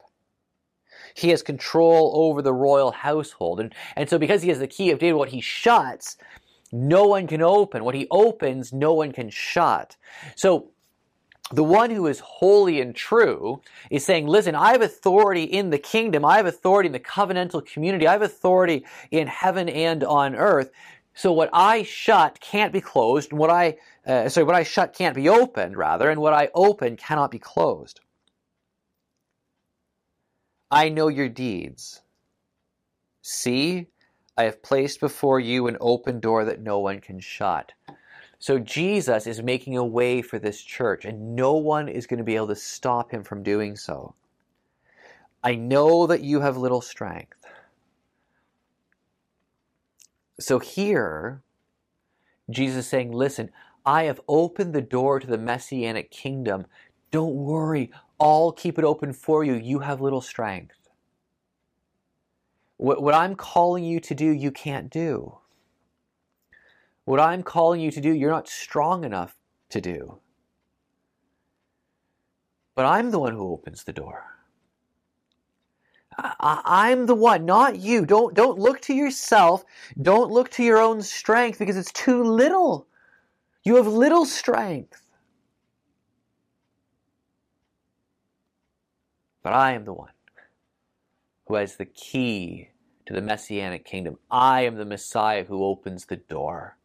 He 1.14 1.30
has 1.30 1.42
control 1.42 2.12
over 2.14 2.42
the 2.42 2.52
royal 2.52 2.92
household. 2.92 3.60
And, 3.60 3.74
and 3.96 4.08
so, 4.08 4.18
because 4.18 4.42
he 4.42 4.48
has 4.50 4.58
the 4.58 4.66
key 4.66 4.90
of 4.90 4.98
David, 4.98 5.16
what 5.16 5.30
he 5.30 5.40
shuts, 5.40 6.16
no 6.72 7.06
one 7.06 7.26
can 7.26 7.42
open. 7.42 7.84
What 7.84 7.94
he 7.94 8.06
opens, 8.10 8.72
no 8.72 8.92
one 8.94 9.12
can 9.12 9.30
shut. 9.30 9.96
So, 10.36 10.70
the 11.52 11.64
one 11.64 11.90
who 11.90 12.06
is 12.06 12.20
holy 12.20 12.80
and 12.80 12.94
true 12.94 13.60
is 13.90 14.04
saying, 14.04 14.26
listen, 14.26 14.54
I 14.54 14.72
have 14.72 14.82
authority 14.82 15.44
in 15.44 15.70
the 15.70 15.78
kingdom. 15.78 16.24
I 16.24 16.36
have 16.36 16.46
authority 16.46 16.86
in 16.86 16.92
the 16.92 17.00
covenantal 17.00 17.66
community. 17.66 18.06
I 18.06 18.12
have 18.12 18.22
authority 18.22 18.84
in 19.10 19.26
heaven 19.26 19.68
and 19.68 20.04
on 20.04 20.36
earth. 20.36 20.70
So 21.14 21.32
what 21.32 21.50
I 21.52 21.82
shut 21.82 22.40
can't 22.40 22.72
be 22.72 22.80
closed, 22.80 23.32
and 23.32 23.38
what 23.38 23.50
I 23.50 23.76
uh, 24.06 24.28
sorry, 24.28 24.44
what 24.44 24.54
I 24.54 24.62
shut 24.62 24.94
can't 24.94 25.14
be 25.14 25.28
opened, 25.28 25.76
rather, 25.76 26.08
and 26.08 26.20
what 26.20 26.32
I 26.32 26.50
open 26.54 26.96
cannot 26.96 27.30
be 27.30 27.38
closed. 27.38 28.00
I 30.70 30.88
know 30.88 31.08
your 31.08 31.28
deeds. 31.28 32.00
See, 33.22 33.88
I 34.36 34.44
have 34.44 34.62
placed 34.62 35.00
before 35.00 35.40
you 35.40 35.66
an 35.66 35.76
open 35.80 36.20
door 36.20 36.44
that 36.44 36.60
no 36.60 36.78
one 36.78 37.00
can 37.00 37.18
shut. 37.20 37.72
So 38.40 38.58
Jesus 38.58 39.26
is 39.26 39.42
making 39.42 39.76
a 39.76 39.84
way 39.84 40.22
for 40.22 40.38
this 40.38 40.62
church, 40.62 41.04
and 41.04 41.36
no 41.36 41.52
one 41.52 41.88
is 41.88 42.06
going 42.06 42.18
to 42.18 42.24
be 42.24 42.36
able 42.36 42.48
to 42.48 42.56
stop 42.56 43.10
him 43.10 43.22
from 43.22 43.42
doing 43.42 43.76
so. 43.76 44.14
I 45.44 45.54
know 45.54 46.06
that 46.06 46.22
you 46.22 46.40
have 46.40 46.56
little 46.56 46.80
strength. 46.80 47.36
So 50.40 50.58
here, 50.58 51.42
Jesus 52.48 52.78
is 52.78 52.86
saying, 52.86 53.12
Listen, 53.12 53.50
I 53.84 54.04
have 54.04 54.22
opened 54.26 54.74
the 54.74 54.80
door 54.80 55.20
to 55.20 55.26
the 55.26 55.38
messianic 55.38 56.10
kingdom. 56.10 56.66
Don't 57.10 57.34
worry, 57.34 57.90
I'll 58.18 58.52
keep 58.52 58.78
it 58.78 58.84
open 58.84 59.12
for 59.12 59.44
you. 59.44 59.54
You 59.54 59.80
have 59.80 60.00
little 60.00 60.22
strength. 60.22 60.76
What, 62.78 63.02
what 63.02 63.14
I'm 63.14 63.34
calling 63.34 63.84
you 63.84 64.00
to 64.00 64.14
do, 64.14 64.30
you 64.30 64.50
can't 64.50 64.88
do. 64.88 65.36
What 67.10 67.18
I'm 67.18 67.42
calling 67.42 67.80
you 67.80 67.90
to 67.90 68.00
do, 68.00 68.14
you're 68.14 68.30
not 68.30 68.48
strong 68.48 69.02
enough 69.02 69.34
to 69.70 69.80
do. 69.80 70.20
But 72.76 72.86
I'm 72.86 73.10
the 73.10 73.18
one 73.18 73.32
who 73.32 73.50
opens 73.50 73.82
the 73.82 73.92
door. 73.92 74.26
I, 76.16 76.92
am 76.92 77.06
the 77.06 77.16
one, 77.16 77.44
not 77.44 77.80
you. 77.80 78.06
Don't, 78.06 78.32
don't 78.34 78.60
look 78.60 78.80
to 78.82 78.94
yourself. 78.94 79.64
Don't 80.00 80.30
look 80.30 80.50
to 80.50 80.62
your 80.62 80.78
own 80.78 81.02
strength 81.02 81.58
because 81.58 81.76
it's 81.76 81.90
too 81.90 82.22
little. 82.22 82.86
You 83.64 83.74
have 83.74 83.88
little 83.88 84.24
strength. 84.24 85.04
But 89.42 89.52
I 89.52 89.72
am 89.72 89.84
the 89.84 89.94
one 89.94 90.12
who 91.48 91.56
has 91.56 91.74
the 91.74 91.86
key 91.86 92.68
to 93.06 93.12
the 93.12 93.20
messianic 93.20 93.84
kingdom. 93.84 94.16
I 94.30 94.60
am 94.60 94.76
the 94.76 94.84
Messiah 94.84 95.42
who 95.42 95.64
opens 95.64 96.06
the 96.06 96.14
door 96.14 96.76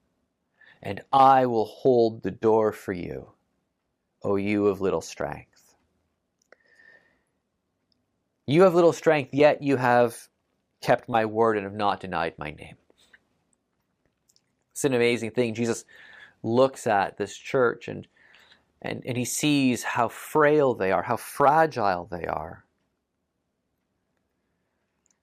and 0.85 1.01
I 1.11 1.47
will 1.47 1.65
hold 1.65 2.21
the 2.21 2.31
door 2.31 2.71
for 2.71 2.93
you, 2.93 3.31
O 4.21 4.35
you 4.35 4.67
of 4.67 4.81
little 4.81 5.01
strength. 5.01 5.73
You 8.45 8.61
have 8.61 8.75
little 8.75 8.93
strength, 8.93 9.33
yet 9.33 9.63
you 9.63 9.77
have 9.77 10.15
kept 10.81 11.09
my 11.09 11.25
word 11.25 11.57
and 11.57 11.65
have 11.65 11.73
not 11.73 11.99
denied 11.99 12.35
my 12.37 12.51
name. 12.51 12.75
It's 14.73 14.85
an 14.85 14.93
amazing 14.93 15.31
thing. 15.31 15.55
Jesus 15.55 15.85
looks 16.43 16.85
at 16.85 17.17
this 17.17 17.35
church 17.35 17.87
and, 17.87 18.07
and, 18.83 19.01
and 19.07 19.17
he 19.17 19.25
sees 19.25 19.81
how 19.81 20.07
frail 20.07 20.75
they 20.75 20.91
are, 20.91 21.01
how 21.01 21.17
fragile 21.17 22.07
they 22.11 22.27
are. 22.27 22.63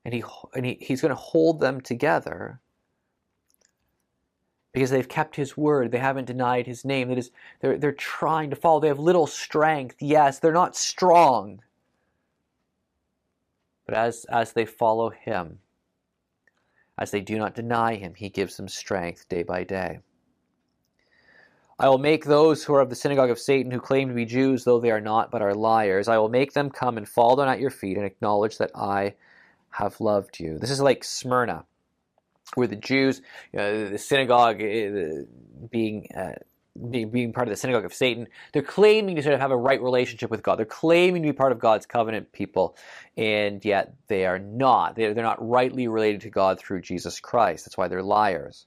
And, 0.04 0.12
he, 0.12 0.24
and 0.54 0.66
he, 0.66 0.78
he's 0.80 1.00
going 1.00 1.10
to 1.10 1.14
hold 1.14 1.60
them 1.60 1.80
together 1.80 2.60
because 4.72 4.90
they've 4.90 5.08
kept 5.08 5.36
his 5.36 5.56
word. 5.56 5.90
They 5.90 5.98
haven't 5.98 6.26
denied 6.26 6.66
his 6.66 6.84
name. 6.84 7.08
That 7.08 7.18
is, 7.18 7.30
they're, 7.60 7.78
they're 7.78 7.92
trying 7.92 8.50
to 8.50 8.56
follow. 8.56 8.80
They 8.80 8.88
have 8.88 8.98
little 8.98 9.26
strength. 9.26 9.96
Yes, 10.00 10.38
they're 10.38 10.52
not 10.52 10.76
strong. 10.76 11.60
But 13.86 13.94
as, 13.96 14.24
as 14.30 14.52
they 14.52 14.64
follow 14.64 15.10
him, 15.10 15.58
as 16.96 17.10
they 17.10 17.20
do 17.20 17.36
not 17.36 17.54
deny 17.54 17.96
him, 17.96 18.14
he 18.14 18.28
gives 18.28 18.56
them 18.56 18.68
strength 18.68 19.28
day 19.28 19.42
by 19.42 19.64
day. 19.64 19.98
I 21.78 21.88
will 21.88 21.98
make 21.98 22.24
those 22.24 22.62
who 22.62 22.74
are 22.74 22.80
of 22.80 22.90
the 22.90 22.94
synagogue 22.94 23.30
of 23.30 23.38
Satan, 23.38 23.72
who 23.72 23.80
claim 23.80 24.08
to 24.08 24.14
be 24.14 24.24
Jews, 24.24 24.62
though 24.62 24.78
they 24.78 24.90
are 24.90 25.00
not, 25.00 25.30
but 25.30 25.42
are 25.42 25.54
liars, 25.54 26.06
I 26.06 26.18
will 26.18 26.28
make 26.28 26.52
them 26.52 26.70
come 26.70 26.96
and 26.96 27.08
fall 27.08 27.34
down 27.34 27.48
at 27.48 27.60
your 27.60 27.70
feet 27.70 27.96
and 27.96 28.06
acknowledge 28.06 28.58
that 28.58 28.70
I 28.74 29.14
have 29.70 30.00
loved 30.00 30.38
you. 30.38 30.58
This 30.58 30.70
is 30.70 30.80
like 30.80 31.02
Smyrna 31.02 31.64
where 32.56 32.66
the 32.66 32.76
Jews, 32.76 33.20
you 33.52 33.58
know, 33.58 33.88
the 33.88 33.98
synagogue 33.98 34.62
uh, 34.62 35.24
being, 35.70 36.08
uh, 36.16 36.32
being 36.90 37.10
being 37.10 37.32
part 37.32 37.48
of 37.48 37.52
the 37.52 37.56
synagogue 37.56 37.84
of 37.84 37.92
Satan, 37.92 38.28
they're 38.52 38.62
claiming 38.62 39.16
to 39.16 39.22
sort 39.22 39.34
of 39.34 39.40
have 39.40 39.50
a 39.50 39.56
right 39.56 39.82
relationship 39.82 40.30
with 40.30 40.42
God. 40.42 40.58
They're 40.58 40.64
claiming 40.64 41.22
to 41.22 41.28
be 41.28 41.32
part 41.32 41.52
of 41.52 41.58
God's 41.58 41.86
covenant 41.86 42.32
people, 42.32 42.76
and 43.16 43.62
yet 43.64 43.94
they 44.08 44.24
are 44.26 44.38
not. 44.38 44.96
They're, 44.96 45.12
they're 45.14 45.24
not 45.24 45.46
rightly 45.46 45.88
related 45.88 46.22
to 46.22 46.30
God 46.30 46.58
through 46.58 46.80
Jesus 46.80 47.20
Christ. 47.20 47.66
That's 47.66 47.76
why 47.76 47.88
they're 47.88 48.02
liars. 48.02 48.66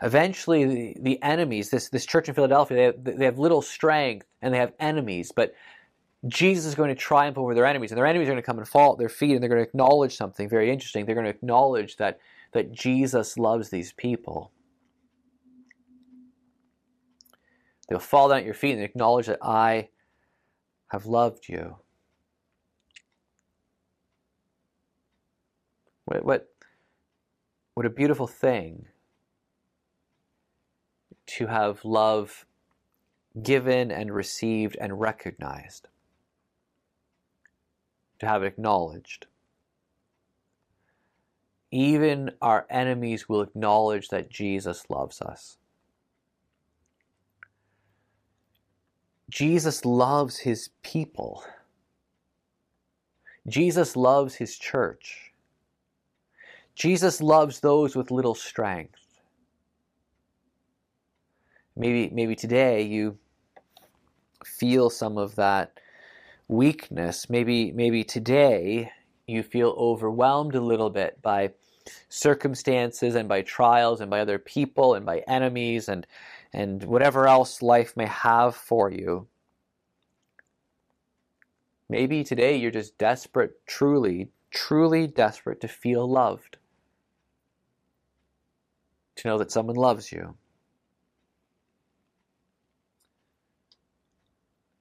Eventually, 0.00 0.64
the, 0.64 0.96
the 1.00 1.22
enemies, 1.22 1.70
this, 1.70 1.88
this 1.88 2.06
church 2.06 2.28
in 2.28 2.34
Philadelphia, 2.34 2.76
they 2.76 3.10
have, 3.10 3.18
they 3.18 3.24
have 3.24 3.38
little 3.38 3.62
strength 3.62 4.26
and 4.40 4.54
they 4.54 4.58
have 4.58 4.72
enemies, 4.78 5.32
but 5.34 5.54
Jesus 6.26 6.64
is 6.64 6.74
going 6.74 6.88
to 6.88 6.96
triumph 6.96 7.38
over 7.38 7.54
their 7.54 7.66
enemies, 7.66 7.92
and 7.92 7.98
their 7.98 8.06
enemies 8.06 8.26
are 8.28 8.32
going 8.32 8.42
to 8.42 8.46
come 8.46 8.58
and 8.58 8.66
fall 8.66 8.92
at 8.92 8.98
their 8.98 9.08
feet, 9.08 9.32
and 9.32 9.42
they're 9.42 9.48
going 9.48 9.62
to 9.62 9.68
acknowledge 9.68 10.16
something 10.16 10.48
very 10.48 10.70
interesting. 10.70 11.06
They're 11.06 11.14
going 11.14 11.26
to 11.26 11.30
acknowledge 11.30 11.96
that, 11.98 12.18
that 12.52 12.72
Jesus 12.72 13.38
loves 13.38 13.70
these 13.70 13.92
people. 13.92 14.50
They'll 17.88 18.00
fall 18.00 18.28
down 18.28 18.38
at 18.38 18.44
your 18.44 18.54
feet 18.54 18.72
and 18.72 18.82
acknowledge 18.82 19.26
that 19.26 19.38
I 19.42 19.88
have 20.88 21.06
loved 21.06 21.48
you. 21.48 21.76
What, 26.04 26.24
what, 26.24 26.48
what 27.74 27.86
a 27.86 27.90
beautiful 27.90 28.26
thing 28.26 28.86
to 31.26 31.46
have 31.46 31.84
love 31.84 32.44
given 33.42 33.92
and 33.92 34.12
received 34.12 34.76
and 34.80 34.98
recognized 34.98 35.88
to 38.18 38.26
have 38.26 38.42
it 38.42 38.46
acknowledged. 38.46 39.26
Even 41.70 42.30
our 42.40 42.66
enemies 42.70 43.28
will 43.28 43.42
acknowledge 43.42 44.08
that 44.08 44.30
Jesus 44.30 44.88
loves 44.88 45.20
us. 45.20 45.58
Jesus 49.28 49.84
loves 49.84 50.38
his 50.38 50.70
people. 50.82 51.44
Jesus 53.46 53.96
loves 53.96 54.34
his 54.34 54.56
church. 54.56 55.32
Jesus 56.74 57.20
loves 57.20 57.60
those 57.60 57.96
with 57.96 58.10
little 58.10 58.34
strength. 58.34 59.00
Maybe, 61.76 62.08
maybe 62.12 62.34
today 62.34 62.82
you 62.82 63.18
feel 64.44 64.90
some 64.90 65.18
of 65.18 65.34
that 65.36 65.78
weakness. 66.48 67.28
Maybe 67.28 67.72
maybe 67.72 68.02
today 68.04 68.90
you 69.26 69.42
feel 69.42 69.74
overwhelmed 69.78 70.54
a 70.54 70.60
little 70.60 70.90
bit 70.90 71.20
by 71.22 71.52
circumstances 72.08 73.14
and 73.14 73.28
by 73.28 73.42
trials 73.42 74.00
and 74.00 74.10
by 74.10 74.20
other 74.20 74.38
people 74.38 74.94
and 74.94 75.06
by 75.06 75.22
enemies 75.28 75.88
and 75.88 76.06
and 76.52 76.82
whatever 76.84 77.28
else 77.28 77.62
life 77.62 77.96
may 77.96 78.06
have 78.06 78.56
for 78.56 78.90
you. 78.90 79.28
Maybe 81.90 82.24
today 82.24 82.56
you're 82.56 82.70
just 82.70 82.98
desperate, 82.98 83.66
truly, 83.66 84.28
truly 84.50 85.06
desperate 85.06 85.60
to 85.62 85.68
feel 85.68 86.10
loved. 86.10 86.56
To 89.16 89.28
know 89.28 89.38
that 89.38 89.50
someone 89.50 89.76
loves 89.76 90.12
you. 90.12 90.36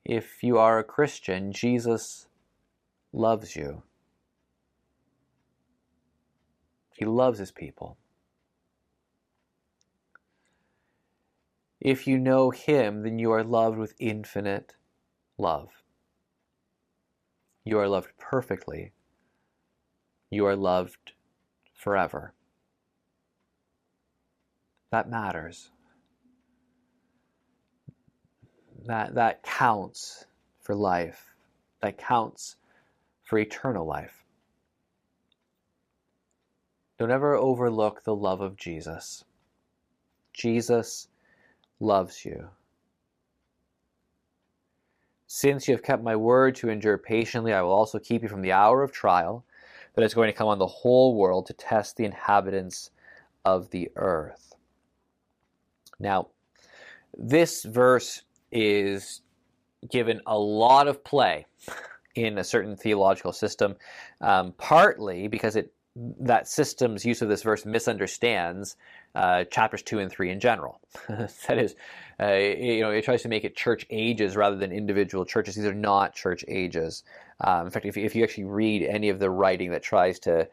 If 0.08 0.42
you 0.42 0.58
are 0.58 0.80
a 0.80 0.86
Christian, 0.86 1.52
Jesus 1.52 2.28
loves 3.12 3.58
you. 3.58 3.84
He 6.96 7.04
loves 7.04 7.40
his 7.40 7.52
people. 7.52 7.98
If 11.82 12.08
you 12.08 12.18
know 12.18 12.52
him, 12.52 13.04
then 13.04 13.20
you 13.20 13.34
are 13.34 13.44
loved 13.44 13.78
with 13.78 13.96
infinite 14.00 14.76
love. 15.38 15.84
You 17.66 17.78
are 17.78 17.90
loved 17.90 18.12
perfectly. 18.18 18.94
You 20.30 20.46
are 20.46 20.56
loved 20.56 21.12
forever. 21.74 22.34
That 24.90 25.10
matters 25.10 25.72
that 28.88 29.16
that 29.16 29.44
counts 29.44 30.26
for 30.62 30.76
life. 30.76 31.34
that 31.82 31.98
counts 31.98 32.56
for 33.24 33.38
eternal 33.38 33.86
life. 33.86 34.24
Don't 36.98 37.12
ever 37.12 37.36
overlook 37.36 38.04
the 38.04 38.16
love 38.16 38.42
of 38.42 38.56
Jesus. 38.56 39.24
Jesus 40.34 41.08
loves 41.80 42.26
you. 42.26 42.50
Since 45.28 45.68
you 45.68 45.76
have 45.76 45.84
kept 45.84 46.02
my 46.04 46.16
word 46.16 46.56
to 46.56 46.70
endure 46.70 46.98
patiently, 46.98 47.54
I 47.54 47.62
will 47.62 47.74
also 47.74 48.00
keep 48.00 48.24
you 48.24 48.30
from 48.30 48.42
the 48.42 48.54
hour 48.54 48.82
of 48.82 48.92
trial 48.92 49.46
that 49.94 50.04
is 50.04 50.14
going 50.14 50.28
to 50.28 50.38
come 50.38 50.48
on 50.48 50.58
the 50.58 50.66
whole 50.66 51.16
world 51.16 51.46
to 51.48 51.54
test 51.54 51.98
the 51.98 52.06
inhabitants 52.06 52.92
of 53.46 53.70
the 53.70 53.92
earth. 53.96 54.56
Now, 56.00 56.30
this 57.18 57.64
verse 57.64 58.24
is 58.52 59.22
given 59.90 60.22
a 60.26 60.38
lot 60.38 60.88
of 60.88 61.04
play 61.04 61.46
in 62.16 62.38
a 62.38 62.44
certain 62.44 62.76
theological 62.76 63.32
system, 63.32 63.76
um, 64.22 64.54
partly 64.58 65.28
because 65.28 65.56
it 65.56 65.74
that 66.20 66.48
system's 66.48 67.04
use 67.04 67.22
of 67.24 67.30
this 67.30 67.42
verse 67.42 67.66
misunderstands 67.66 68.76
uh, 69.16 69.44
chapters 69.46 69.82
two 69.82 69.98
and 70.00 70.12
three 70.12 70.30
in 70.30 70.40
general. 70.40 70.80
that 71.10 71.58
is, 71.58 71.76
uh, 72.20 72.34
you 72.34 72.82
know, 72.82 72.92
it 72.92 73.04
tries 73.04 73.24
to 73.24 73.30
make 73.30 73.44
it 73.44 73.56
church 73.56 73.86
ages 73.90 74.36
rather 74.36 74.56
than 74.56 74.72
individual 74.72 75.26
churches. 75.26 75.56
These 75.56 75.66
are 75.66 75.74
not 75.74 76.14
church 76.14 76.46
ages. 76.48 77.04
Um, 77.42 77.66
in 77.66 77.72
fact, 77.72 77.86
if, 77.86 77.98
if 77.98 78.16
you 78.16 78.24
actually 78.24 78.44
read 78.44 78.84
any 78.84 79.10
of 79.10 79.18
the 79.18 79.30
writing 79.30 79.72
that 79.72 79.82
tries 79.82 80.20
to 80.20 80.48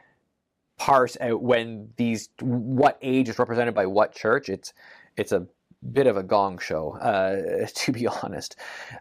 parse 0.79 1.17
out 1.21 1.43
when 1.43 1.91
these 1.97 2.31
what 2.41 2.99
age 3.03 3.29
is 3.29 3.39
represented 3.39 3.75
by 3.75 3.87
what 3.87 4.15
church, 4.15 4.49
it's 4.49 4.73
it's 5.17 5.33
a 5.33 5.47
bit 5.93 6.07
of 6.07 6.17
a 6.17 6.23
gong 6.23 6.59
show, 6.59 6.97
uh, 6.99 7.67
to 7.75 7.93
be 7.93 8.07
honest. 8.07 8.57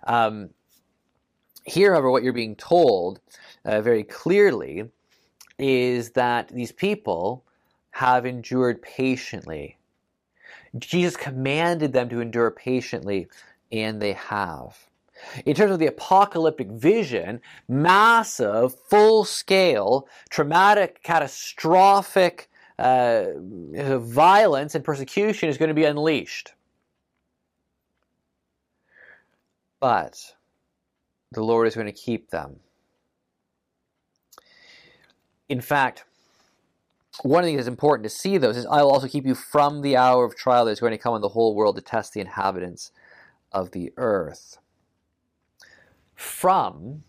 Um, 0.06 0.50
here, 1.66 1.92
however, 1.92 2.12
what 2.12 2.24
you're 2.24 2.34
being 2.34 2.56
told 2.56 3.20
uh, 3.66 3.82
very 3.82 4.04
clearly 4.04 4.90
is 5.58 6.12
that 6.12 6.50
these 6.50 6.72
people 6.72 7.46
have 7.92 8.26
endured 8.26 8.82
patiently. 8.82 9.78
Jesus 10.78 11.16
commanded 11.16 11.94
them 11.94 12.10
to 12.10 12.20
endure 12.20 12.50
patiently, 12.52 13.28
and 13.72 14.02
they 14.02 14.14
have. 14.14 14.78
In 15.46 15.56
terms 15.56 15.72
of 15.72 15.80
the 15.80 15.88
apocalyptic 15.88 16.70
vision, 16.70 17.40
massive, 17.68 18.76
full 18.90 19.24
scale, 19.24 20.08
traumatic, 20.30 21.02
catastrophic 21.04 22.50
uh, 22.80 23.26
violence 23.38 24.74
and 24.76 24.84
persecution 24.84 25.50
is 25.50 25.58
going 25.58 25.70
to 25.70 25.76
be 25.76 25.86
unleashed. 25.86 26.54
But 29.84 30.36
the 31.34 31.44
Lord 31.44 31.68
is 31.68 31.76
going 31.76 31.88
to 31.88 31.92
keep 31.92 32.30
them. 32.30 32.62
In 35.50 35.60
fact, 35.60 36.06
one 37.24 37.44
thing 37.44 37.58
that's 37.58 37.68
important 37.68 38.06
to 38.06 38.10
see, 38.10 38.38
though, 38.38 38.52
is 38.52 38.66
I 38.66 38.82
will 38.82 38.92
also 38.94 39.10
keep 39.10 39.26
you 39.26 39.36
from 39.36 39.82
the 39.82 39.98
hour 39.98 40.24
of 40.24 40.38
trial 40.38 40.64
that 40.64 40.72
is 40.72 40.80
going 40.80 40.94
to 40.94 40.98
come 40.98 41.14
on 41.14 41.20
the 41.20 41.28
whole 41.28 41.54
world 41.54 41.76
to 41.76 41.82
test 41.82 42.14
the 42.14 42.22
inhabitants 42.22 42.94
of 43.52 43.72
the 43.72 43.92
earth. 43.98 44.58
From 46.16 47.04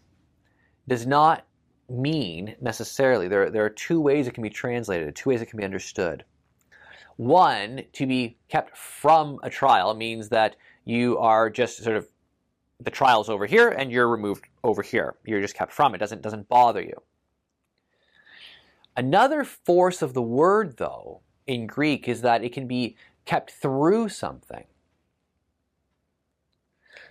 does 0.88 1.06
not 1.06 1.46
mean 1.88 2.56
necessarily. 2.60 3.28
There, 3.28 3.50
there 3.50 3.64
are 3.64 3.70
two 3.70 4.00
ways 4.00 4.26
it 4.26 4.34
can 4.34 4.42
be 4.42 4.50
translated, 4.50 5.14
two 5.14 5.30
ways 5.30 5.40
it 5.40 5.46
can 5.46 5.58
be 5.58 5.64
understood. 5.64 6.24
One, 7.18 7.84
to 7.92 8.04
be 8.04 8.36
kept 8.48 8.76
from 8.76 9.38
a 9.44 9.48
trial 9.48 9.94
means 9.94 10.30
that 10.30 10.56
you 10.84 11.16
are 11.18 11.48
just 11.48 11.84
sort 11.84 11.96
of 11.96 12.08
the 12.80 12.90
trial's 12.90 13.28
over 13.28 13.46
here 13.46 13.68
and 13.68 13.90
you're 13.90 14.08
removed 14.08 14.44
over 14.62 14.82
here. 14.82 15.16
You're 15.24 15.40
just 15.40 15.54
kept 15.54 15.72
from 15.72 15.94
it. 15.94 15.98
Doesn't 15.98 16.22
doesn't 16.22 16.48
bother 16.48 16.82
you. 16.82 17.02
Another 18.96 19.44
force 19.44 20.02
of 20.02 20.14
the 20.14 20.22
word, 20.22 20.76
though, 20.76 21.20
in 21.46 21.66
Greek 21.66 22.08
is 22.08 22.20
that 22.20 22.44
it 22.44 22.52
can 22.52 22.68
be 22.68 22.96
kept 23.24 23.50
through 23.50 24.08
something. 24.08 24.64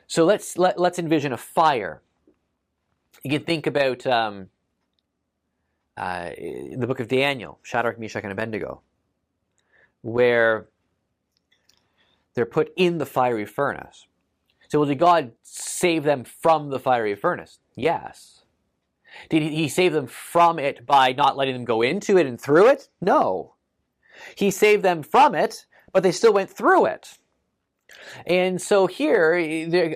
So 0.07 0.25
let's 0.25 0.57
let, 0.57 0.79
let's 0.79 0.99
envision 0.99 1.33
a 1.33 1.37
fire. 1.37 2.01
You 3.23 3.31
can 3.31 3.45
think 3.45 3.67
about 3.67 4.05
um, 4.07 4.49
uh, 5.97 6.29
the 6.37 6.85
book 6.87 6.99
of 6.99 7.07
Daniel, 7.07 7.59
Shadrach, 7.63 7.99
Meshach, 7.99 8.23
and 8.23 8.31
Abednego, 8.31 8.81
where 10.01 10.67
they're 12.33 12.45
put 12.45 12.71
in 12.75 12.97
the 12.97 13.05
fiery 13.05 13.45
furnace. 13.45 14.07
So, 14.73 14.83
did 14.85 14.97
God 14.97 15.33
save 15.43 16.03
them 16.03 16.23
from 16.23 16.71
the 16.71 16.79
fiery 16.79 17.13
furnace? 17.13 17.59
Yes. 17.75 18.43
Did 19.29 19.43
he 19.43 19.69
save 19.69 19.93
them 19.93 20.07
from 20.07 20.57
it 20.57 20.83
by 20.83 21.13
not 21.13 21.37
letting 21.37 21.53
them 21.53 21.63
go 21.63 21.83
into 21.83 22.17
it 22.17 22.25
and 22.25 22.41
through 22.41 22.69
it? 22.69 22.89
No. 22.99 23.53
He 24.33 24.49
saved 24.49 24.81
them 24.81 25.03
from 25.03 25.35
it, 25.35 25.67
but 25.91 26.01
they 26.01 26.11
still 26.11 26.33
went 26.33 26.49
through 26.49 26.85
it. 26.85 27.19
And 28.25 28.59
so 28.59 28.87
here, 28.87 29.35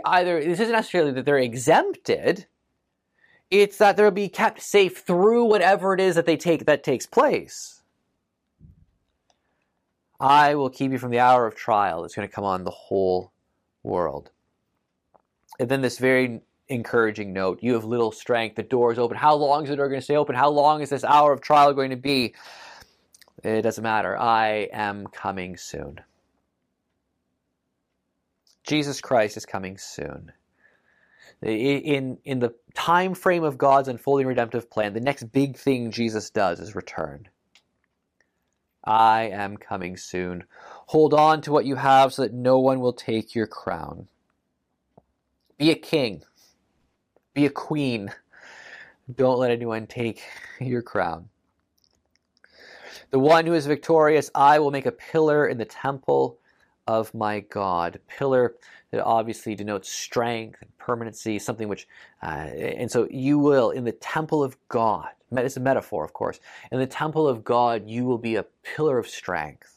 either 0.06 0.44
this 0.44 0.60
isn't 0.60 0.72
necessarily 0.72 1.12
that 1.14 1.26
they're 1.26 1.40
exempted, 1.40 2.46
it's 3.50 3.80
that 3.80 3.98
they'll 3.98 4.12
be 4.12 4.30
kept 4.30 4.62
safe 4.62 5.00
through 5.00 5.46
whatever 5.46 5.96
it 5.96 6.00
is 6.00 6.14
that 6.14 6.28
they 6.28 6.38
take 6.38 6.68
that 6.68 6.84
takes 6.84 7.08
place. 7.08 7.82
I 10.20 10.54
will 10.54 10.70
keep 10.70 10.92
you 10.92 11.00
from 11.00 11.10
the 11.10 11.18
hour 11.18 11.48
of 11.48 11.56
trial 11.56 12.04
that's 12.04 12.14
going 12.14 12.28
to 12.28 12.32
come 12.32 12.46
on 12.46 12.64
the 12.64 12.70
whole 12.70 13.32
world. 13.82 14.30
And 15.60 15.70
then 15.70 15.82
this 15.82 15.98
very 15.98 16.42
encouraging 16.70 17.34
note 17.34 17.60
you 17.62 17.74
have 17.74 17.86
little 17.86 18.12
strength, 18.12 18.56
the 18.56 18.64
door 18.64 18.92
is 18.92 19.00
open. 19.00 19.18
How 19.18 19.36
long 19.36 19.64
is 19.64 19.70
the 19.70 19.76
door 19.76 19.88
going 19.88 20.00
to 20.00 20.04
stay 20.04 20.16
open? 20.16 20.36
How 20.36 20.50
long 20.50 20.82
is 20.82 20.90
this 20.90 21.04
hour 21.04 21.34
of 21.34 21.42
trial 21.42 21.74
going 21.74 21.92
to 21.92 21.96
be? 21.98 22.36
It 23.44 23.62
doesn't 23.62 23.84
matter. 23.84 24.18
I 24.18 24.70
am 24.74 25.08
coming 25.08 25.58
soon. 25.58 26.02
Jesus 28.64 29.00
Christ 29.00 29.38
is 29.38 29.46
coming 29.46 29.78
soon. 29.78 30.32
In, 31.42 32.18
in 32.26 32.40
the 32.40 32.56
time 32.74 33.14
frame 33.14 33.44
of 33.44 33.58
God's 33.58 33.88
unfolding 33.88 34.28
redemptive 34.28 34.70
plan, 34.70 34.94
the 34.94 35.00
next 35.00 35.32
big 35.32 35.56
thing 35.56 35.92
Jesus 35.92 36.32
does 36.32 36.60
is 36.60 36.76
return. 36.76 37.30
I 38.84 39.24
am 39.24 39.58
coming 39.58 39.98
soon. 39.98 40.46
Hold 40.88 41.14
on 41.14 41.42
to 41.42 41.52
what 41.52 41.66
you 41.66 41.76
have 41.76 42.14
so 42.14 42.24
that 42.24 42.34
no 42.34 42.60
one 42.60 42.80
will 42.80 42.94
take 42.94 43.36
your 43.36 43.48
crown. 43.48 44.08
Be 45.58 45.72
a 45.72 45.76
king. 45.76 46.24
Be 47.34 47.46
a 47.46 47.50
queen. 47.50 48.14
Don't 49.16 49.40
let 49.40 49.52
anyone 49.52 49.88
take 49.88 50.22
your 50.60 50.82
crown. 50.82 51.30
The 53.10 53.20
one 53.20 53.46
who 53.46 53.54
is 53.54 53.66
victorious, 53.66 54.30
I 54.36 54.60
will 54.60 54.72
make 54.72 54.86
a 54.86 54.92
pillar 54.92 55.48
in 55.48 55.58
the 55.58 55.66
temple 55.66 56.40
of 56.86 57.14
my 57.14 57.40
God. 57.40 58.00
Pillar 58.08 58.56
that 58.92 59.04
obviously 59.04 59.56
denotes 59.56 59.90
strength 59.90 60.62
and 60.62 60.78
permanency, 60.78 61.40
something 61.40 61.68
which, 61.68 61.88
uh, 62.22 62.26
and 62.26 62.92
so 62.92 63.08
you 63.10 63.40
will, 63.40 63.72
in 63.72 63.84
the 63.84 63.92
temple 63.94 64.44
of 64.44 64.58
God, 64.70 65.10
it's 65.32 65.58
a 65.58 65.62
metaphor, 65.62 66.06
of 66.06 66.14
course, 66.14 66.40
in 66.72 66.80
the 66.80 66.88
temple 66.88 67.28
of 67.28 67.44
God, 67.44 67.90
you 67.90 68.06
will 68.06 68.18
be 68.18 68.36
a 68.36 68.46
pillar 68.64 68.98
of 68.98 69.08
strength. 69.08 69.77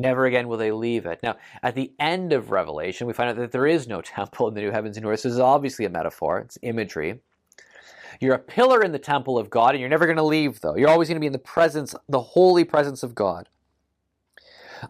Never 0.00 0.26
again 0.26 0.48
will 0.48 0.56
they 0.56 0.72
leave 0.72 1.06
it. 1.06 1.20
Now, 1.22 1.36
at 1.62 1.74
the 1.74 1.92
end 1.98 2.32
of 2.32 2.50
Revelation, 2.50 3.06
we 3.06 3.12
find 3.12 3.30
out 3.30 3.36
that 3.36 3.52
there 3.52 3.66
is 3.66 3.88
no 3.88 4.00
temple 4.02 4.48
in 4.48 4.54
the 4.54 4.60
new 4.60 4.70
heavens 4.70 4.96
and 4.96 5.04
new 5.04 5.10
earth. 5.10 5.22
This 5.22 5.32
is 5.32 5.40
obviously 5.40 5.84
a 5.84 5.90
metaphor, 5.90 6.38
it's 6.38 6.58
imagery. 6.62 7.20
You're 8.20 8.34
a 8.34 8.38
pillar 8.38 8.82
in 8.82 8.92
the 8.92 8.98
temple 8.98 9.38
of 9.38 9.50
God, 9.50 9.70
and 9.70 9.80
you're 9.80 9.88
never 9.88 10.06
going 10.06 10.16
to 10.16 10.24
leave, 10.24 10.60
though. 10.60 10.76
You're 10.76 10.88
always 10.88 11.08
going 11.08 11.16
to 11.16 11.20
be 11.20 11.26
in 11.26 11.32
the 11.32 11.38
presence, 11.38 11.94
the 12.08 12.20
holy 12.20 12.64
presence 12.64 13.02
of 13.02 13.14
God. 13.14 13.48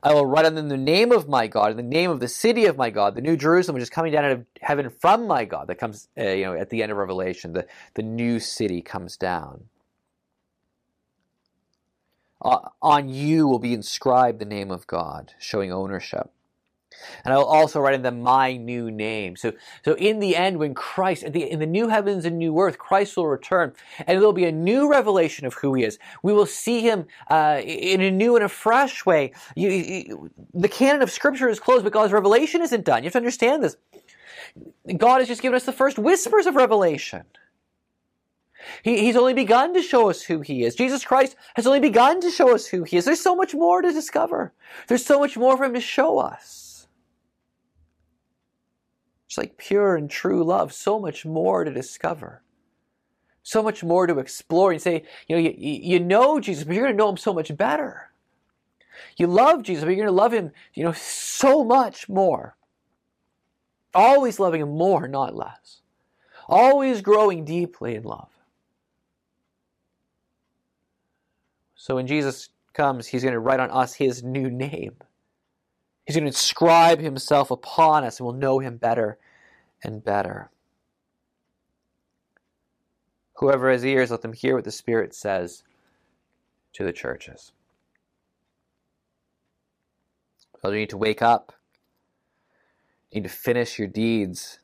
I 0.02 0.14
will 0.14 0.26
write 0.26 0.44
on 0.44 0.54
them 0.54 0.68
the 0.68 0.76
name 0.76 1.12
of 1.12 1.28
my 1.28 1.46
God, 1.46 1.76
the 1.76 1.82
name 1.82 2.10
of 2.10 2.20
the 2.20 2.28
city 2.28 2.66
of 2.66 2.76
my 2.76 2.90
God, 2.90 3.14
the 3.14 3.20
New 3.20 3.36
Jerusalem, 3.36 3.74
which 3.74 3.82
is 3.82 3.90
coming 3.90 4.12
down 4.12 4.24
out 4.24 4.32
of 4.32 4.44
heaven 4.60 4.90
from 4.90 5.26
my 5.26 5.44
God. 5.44 5.68
That 5.68 5.76
comes, 5.76 6.08
uh, 6.18 6.28
you 6.28 6.44
know, 6.44 6.54
at 6.54 6.70
the 6.70 6.82
end 6.82 6.92
of 6.92 6.98
Revelation. 6.98 7.52
The 7.52 7.66
the 7.94 8.02
new 8.02 8.38
city 8.38 8.82
comes 8.82 9.16
down. 9.16 9.64
Uh, 12.40 12.68
on 12.80 13.08
you 13.08 13.46
will 13.46 13.58
be 13.58 13.74
inscribed 13.74 14.38
the 14.38 14.44
name 14.44 14.70
of 14.70 14.86
God, 14.86 15.34
showing 15.38 15.72
ownership. 15.72 16.30
And 17.24 17.32
I 17.32 17.36
will 17.36 17.44
also 17.44 17.80
write 17.80 17.94
in 17.94 18.02
them 18.02 18.22
my 18.22 18.56
new 18.56 18.90
name. 18.90 19.36
So, 19.36 19.52
so 19.84 19.94
in 19.94 20.20
the 20.20 20.36
end, 20.36 20.58
when 20.58 20.74
Christ, 20.74 21.22
in 21.22 21.32
the, 21.32 21.48
in 21.48 21.58
the 21.58 21.66
new 21.66 21.88
heavens 21.88 22.24
and 22.24 22.38
new 22.38 22.58
earth, 22.58 22.78
Christ 22.78 23.16
will 23.16 23.26
return, 23.26 23.72
and 23.98 24.16
there 24.16 24.26
will 24.26 24.32
be 24.32 24.44
a 24.44 24.52
new 24.52 24.90
revelation 24.90 25.46
of 25.46 25.54
who 25.54 25.74
He 25.74 25.84
is. 25.84 25.98
We 26.22 26.32
will 26.32 26.46
see 26.46 26.80
Him 26.80 27.06
uh, 27.30 27.60
in 27.64 28.00
a 28.00 28.10
new 28.10 28.36
and 28.36 28.44
a 28.44 28.48
fresh 28.48 29.04
way. 29.06 29.32
You, 29.54 29.70
you, 29.70 30.30
the 30.54 30.68
canon 30.68 31.02
of 31.02 31.10
Scripture 31.10 31.48
is 31.48 31.60
closed, 31.60 31.84
but 31.84 31.92
God's 31.92 32.12
revelation 32.12 32.62
isn't 32.62 32.84
done. 32.84 33.02
You 33.02 33.06
have 33.06 33.12
to 33.12 33.18
understand 33.18 33.62
this. 33.62 33.76
God 34.96 35.18
has 35.18 35.28
just 35.28 35.42
given 35.42 35.56
us 35.56 35.64
the 35.64 35.72
first 35.72 35.98
whispers 35.98 36.46
of 36.46 36.56
revelation. 36.56 37.24
He, 38.82 39.00
he's 39.00 39.16
only 39.16 39.34
begun 39.34 39.74
to 39.74 39.82
show 39.82 40.10
us 40.10 40.22
who 40.22 40.40
he 40.40 40.64
is. 40.64 40.74
Jesus 40.74 41.04
Christ 41.04 41.36
has 41.54 41.66
only 41.66 41.80
begun 41.80 42.20
to 42.20 42.30
show 42.30 42.54
us 42.54 42.66
who 42.66 42.82
he 42.82 42.96
is. 42.96 43.04
There's 43.04 43.20
so 43.20 43.36
much 43.36 43.54
more 43.54 43.82
to 43.82 43.92
discover. 43.92 44.52
There's 44.86 45.04
so 45.04 45.18
much 45.18 45.36
more 45.36 45.56
for 45.56 45.64
him 45.64 45.74
to 45.74 45.80
show 45.80 46.18
us. 46.18 46.88
It's 49.26 49.38
like 49.38 49.58
pure 49.58 49.96
and 49.96 50.10
true 50.10 50.42
love, 50.42 50.72
so 50.72 50.98
much 50.98 51.26
more 51.26 51.62
to 51.64 51.72
discover, 51.72 52.42
so 53.42 53.62
much 53.62 53.84
more 53.84 54.06
to 54.06 54.18
explore. 54.18 54.72
And 54.72 54.80
say, 54.80 55.04
you 55.28 55.36
know, 55.36 55.42
you, 55.42 55.54
you 55.58 56.00
know 56.00 56.40
Jesus, 56.40 56.64
but 56.64 56.74
you're 56.74 56.84
going 56.84 56.94
to 56.94 56.98
know 56.98 57.10
him 57.10 57.18
so 57.18 57.34
much 57.34 57.54
better. 57.56 58.10
You 59.16 59.26
love 59.26 59.62
Jesus, 59.62 59.84
but 59.84 59.90
you're 59.90 60.04
going 60.04 60.06
to 60.06 60.12
love 60.12 60.32
him, 60.32 60.50
you 60.74 60.82
know, 60.82 60.92
so 60.92 61.62
much 61.62 62.08
more. 62.08 62.56
Always 63.94 64.40
loving 64.40 64.62
him 64.62 64.70
more, 64.70 65.06
not 65.08 65.36
less. 65.36 65.82
Always 66.48 67.02
growing 67.02 67.44
deeply 67.44 67.94
in 67.94 68.04
love. 68.04 68.30
So 71.78 71.94
when 71.94 72.08
Jesus 72.08 72.50
comes, 72.74 73.06
he's 73.06 73.22
going 73.22 73.32
to 73.32 73.40
write 73.40 73.60
on 73.60 73.70
us 73.70 73.94
his 73.94 74.22
new 74.22 74.50
name. 74.50 74.96
He's 76.04 76.16
going 76.16 76.24
to 76.24 76.28
inscribe 76.28 76.98
himself 76.98 77.50
upon 77.50 78.04
us 78.04 78.18
and 78.18 78.26
we'll 78.26 78.34
know 78.34 78.58
him 78.58 78.76
better 78.76 79.16
and 79.82 80.04
better. 80.04 80.50
Whoever 83.36 83.70
has 83.70 83.84
ears, 83.84 84.10
let 84.10 84.22
them 84.22 84.32
hear 84.32 84.56
what 84.56 84.64
the 84.64 84.72
Spirit 84.72 85.14
says 85.14 85.62
to 86.72 86.84
the 86.84 86.92
churches. 86.92 87.52
You 90.64 90.72
need 90.72 90.90
to 90.90 90.96
wake 90.96 91.22
up. 91.22 91.52
You 93.12 93.20
need 93.20 93.28
to 93.28 93.34
finish 93.34 93.78
your 93.78 93.88
deeds. 93.88 94.58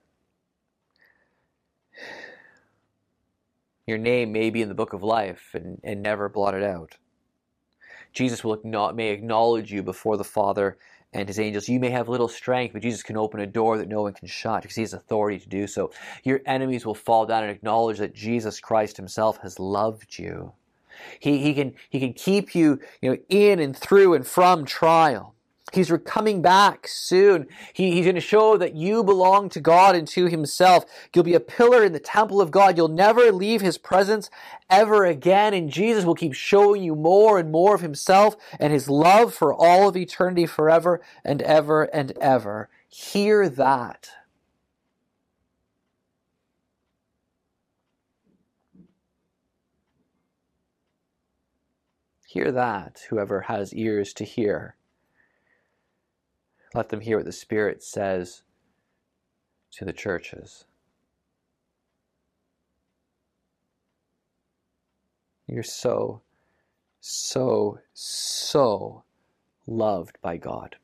Your 3.86 3.98
name 3.98 4.32
may 4.32 4.50
be 4.50 4.60
in 4.60 4.68
the 4.68 4.74
book 4.74 4.92
of 4.92 5.02
life 5.02 5.50
and, 5.54 5.80
and 5.84 6.02
never 6.02 6.28
blotted 6.28 6.64
out. 6.64 6.96
Jesus 8.14 8.42
will 8.44 8.60
may 8.94 9.10
acknowledge 9.10 9.72
you 9.72 9.82
before 9.82 10.16
the 10.16 10.24
Father 10.24 10.78
and 11.12 11.28
his 11.28 11.38
angels. 11.38 11.68
You 11.68 11.80
may 11.80 11.90
have 11.90 12.08
little 12.08 12.28
strength, 12.28 12.72
but 12.72 12.82
Jesus 12.82 13.02
can 13.02 13.16
open 13.16 13.40
a 13.40 13.46
door 13.46 13.78
that 13.78 13.88
no 13.88 14.02
one 14.02 14.14
can 14.14 14.28
shut 14.28 14.62
because 14.62 14.76
he 14.76 14.82
has 14.82 14.94
authority 14.94 15.38
to 15.38 15.48
do 15.48 15.66
so. 15.66 15.90
Your 16.24 16.40
enemies 16.46 16.86
will 16.86 16.94
fall 16.94 17.26
down 17.26 17.44
and 17.44 17.52
acknowledge 17.52 17.98
that 17.98 18.14
Jesus 18.14 18.60
Christ 18.60 18.96
himself 18.96 19.38
has 19.38 19.58
loved 19.58 20.18
you. 20.18 20.52
He, 21.18 21.38
he, 21.38 21.54
can, 21.54 21.74
he 21.90 22.00
can 22.00 22.12
keep 22.12 22.54
you, 22.54 22.80
you 23.00 23.10
know, 23.10 23.18
in 23.28 23.58
and 23.58 23.76
through 23.76 24.14
and 24.14 24.26
from 24.26 24.64
trial. 24.64 25.33
He's 25.72 25.90
coming 26.04 26.42
back 26.42 26.86
soon. 26.86 27.48
He, 27.72 27.92
he's 27.92 28.04
going 28.04 28.14
to 28.14 28.20
show 28.20 28.56
that 28.58 28.74
you 28.74 29.02
belong 29.02 29.48
to 29.50 29.60
God 29.60 29.96
and 29.96 30.06
to 30.08 30.26
Himself. 30.26 30.84
You'll 31.12 31.24
be 31.24 31.34
a 31.34 31.40
pillar 31.40 31.82
in 31.82 31.92
the 31.92 32.00
temple 32.00 32.40
of 32.40 32.50
God. 32.50 32.76
You'll 32.76 32.88
never 32.88 33.32
leave 33.32 33.60
His 33.60 33.78
presence 33.78 34.30
ever 34.70 35.04
again. 35.04 35.54
And 35.54 35.70
Jesus 35.70 36.04
will 36.04 36.14
keep 36.14 36.34
showing 36.34 36.82
you 36.82 36.94
more 36.94 37.38
and 37.38 37.50
more 37.50 37.74
of 37.74 37.80
Himself 37.80 38.36
and 38.60 38.72
His 38.72 38.88
love 38.88 39.34
for 39.34 39.52
all 39.52 39.88
of 39.88 39.96
eternity 39.96 40.46
forever 40.46 41.00
and 41.24 41.42
ever 41.42 41.84
and 41.84 42.12
ever. 42.18 42.68
Hear 42.88 43.48
that. 43.48 44.10
Hear 52.28 52.50
that, 52.52 53.02
whoever 53.10 53.42
has 53.42 53.72
ears 53.72 54.12
to 54.14 54.24
hear. 54.24 54.74
Let 56.74 56.88
them 56.88 57.00
hear 57.00 57.18
what 57.18 57.26
the 57.26 57.32
Spirit 57.32 57.84
says 57.84 58.42
to 59.72 59.84
the 59.84 59.92
churches. 59.92 60.64
You're 65.46 65.62
so, 65.62 66.22
so, 67.00 67.78
so 67.92 69.04
loved 69.66 70.18
by 70.20 70.36
God. 70.36 70.76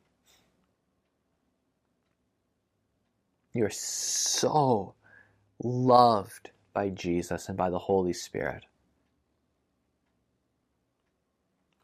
You're 3.52 3.70
so 3.70 4.94
loved 5.62 6.50
by 6.72 6.90
Jesus 6.90 7.48
and 7.48 7.58
by 7.58 7.68
the 7.68 7.78
Holy 7.80 8.12
Spirit. 8.12 8.64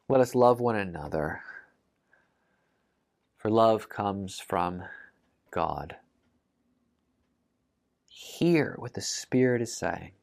Let 0.08 0.20
us 0.20 0.36
love 0.36 0.60
one 0.60 0.76
another. 0.76 1.40
For 3.46 3.50
love 3.50 3.88
comes 3.88 4.40
from 4.40 4.82
God. 5.52 5.94
Hear 8.08 8.74
what 8.76 8.94
the 8.94 9.00
Spirit 9.00 9.62
is 9.62 9.76
saying. 9.76 10.14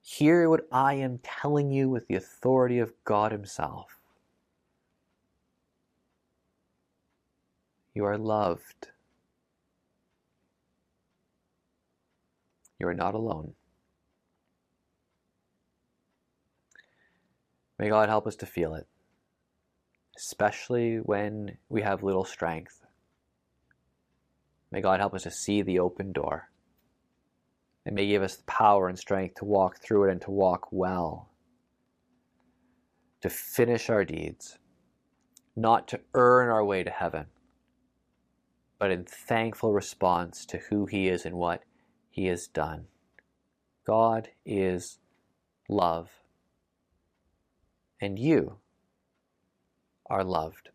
Hear 0.00 0.48
what 0.48 0.66
I 0.72 0.94
am 0.94 1.18
telling 1.22 1.70
you 1.70 1.90
with 1.90 2.08
the 2.08 2.14
authority 2.14 2.78
of 2.78 2.94
God 3.04 3.30
Himself. 3.30 3.98
You 7.92 8.06
are 8.06 8.16
loved. 8.16 8.88
You 12.78 12.88
are 12.88 12.94
not 12.94 13.14
alone. 13.14 13.52
May 17.78 17.90
God 17.90 18.08
help 18.08 18.26
us 18.26 18.36
to 18.36 18.46
feel 18.46 18.74
it 18.74 18.86
especially 20.16 20.96
when 20.96 21.58
we 21.68 21.82
have 21.82 22.02
little 22.02 22.24
strength. 22.24 22.80
May 24.70 24.80
God 24.80 25.00
help 25.00 25.14
us 25.14 25.24
to 25.24 25.30
see 25.30 25.62
the 25.62 25.78
open 25.78 26.12
door. 26.12 26.48
And 27.84 27.94
may 27.94 28.06
give 28.06 28.22
us 28.22 28.36
the 28.36 28.44
power 28.44 28.88
and 28.88 28.98
strength 28.98 29.36
to 29.36 29.44
walk 29.44 29.82
through 29.82 30.08
it 30.08 30.12
and 30.12 30.20
to 30.22 30.30
walk 30.30 30.68
well. 30.70 31.30
To 33.22 33.30
finish 33.30 33.90
our 33.90 34.04
deeds, 34.04 34.58
not 35.56 35.88
to 35.88 36.00
earn 36.14 36.48
our 36.48 36.64
way 36.64 36.82
to 36.82 36.90
heaven, 36.90 37.26
but 38.78 38.90
in 38.90 39.04
thankful 39.04 39.72
response 39.72 40.46
to 40.46 40.58
who 40.58 40.86
He 40.86 41.08
is 41.08 41.24
and 41.24 41.36
what 41.36 41.62
He 42.10 42.26
has 42.26 42.46
done. 42.46 42.86
God 43.86 44.28
is 44.44 44.98
love. 45.68 46.10
And 48.00 48.18
you 48.18 48.58
are 50.12 50.24
loved. 50.24 50.68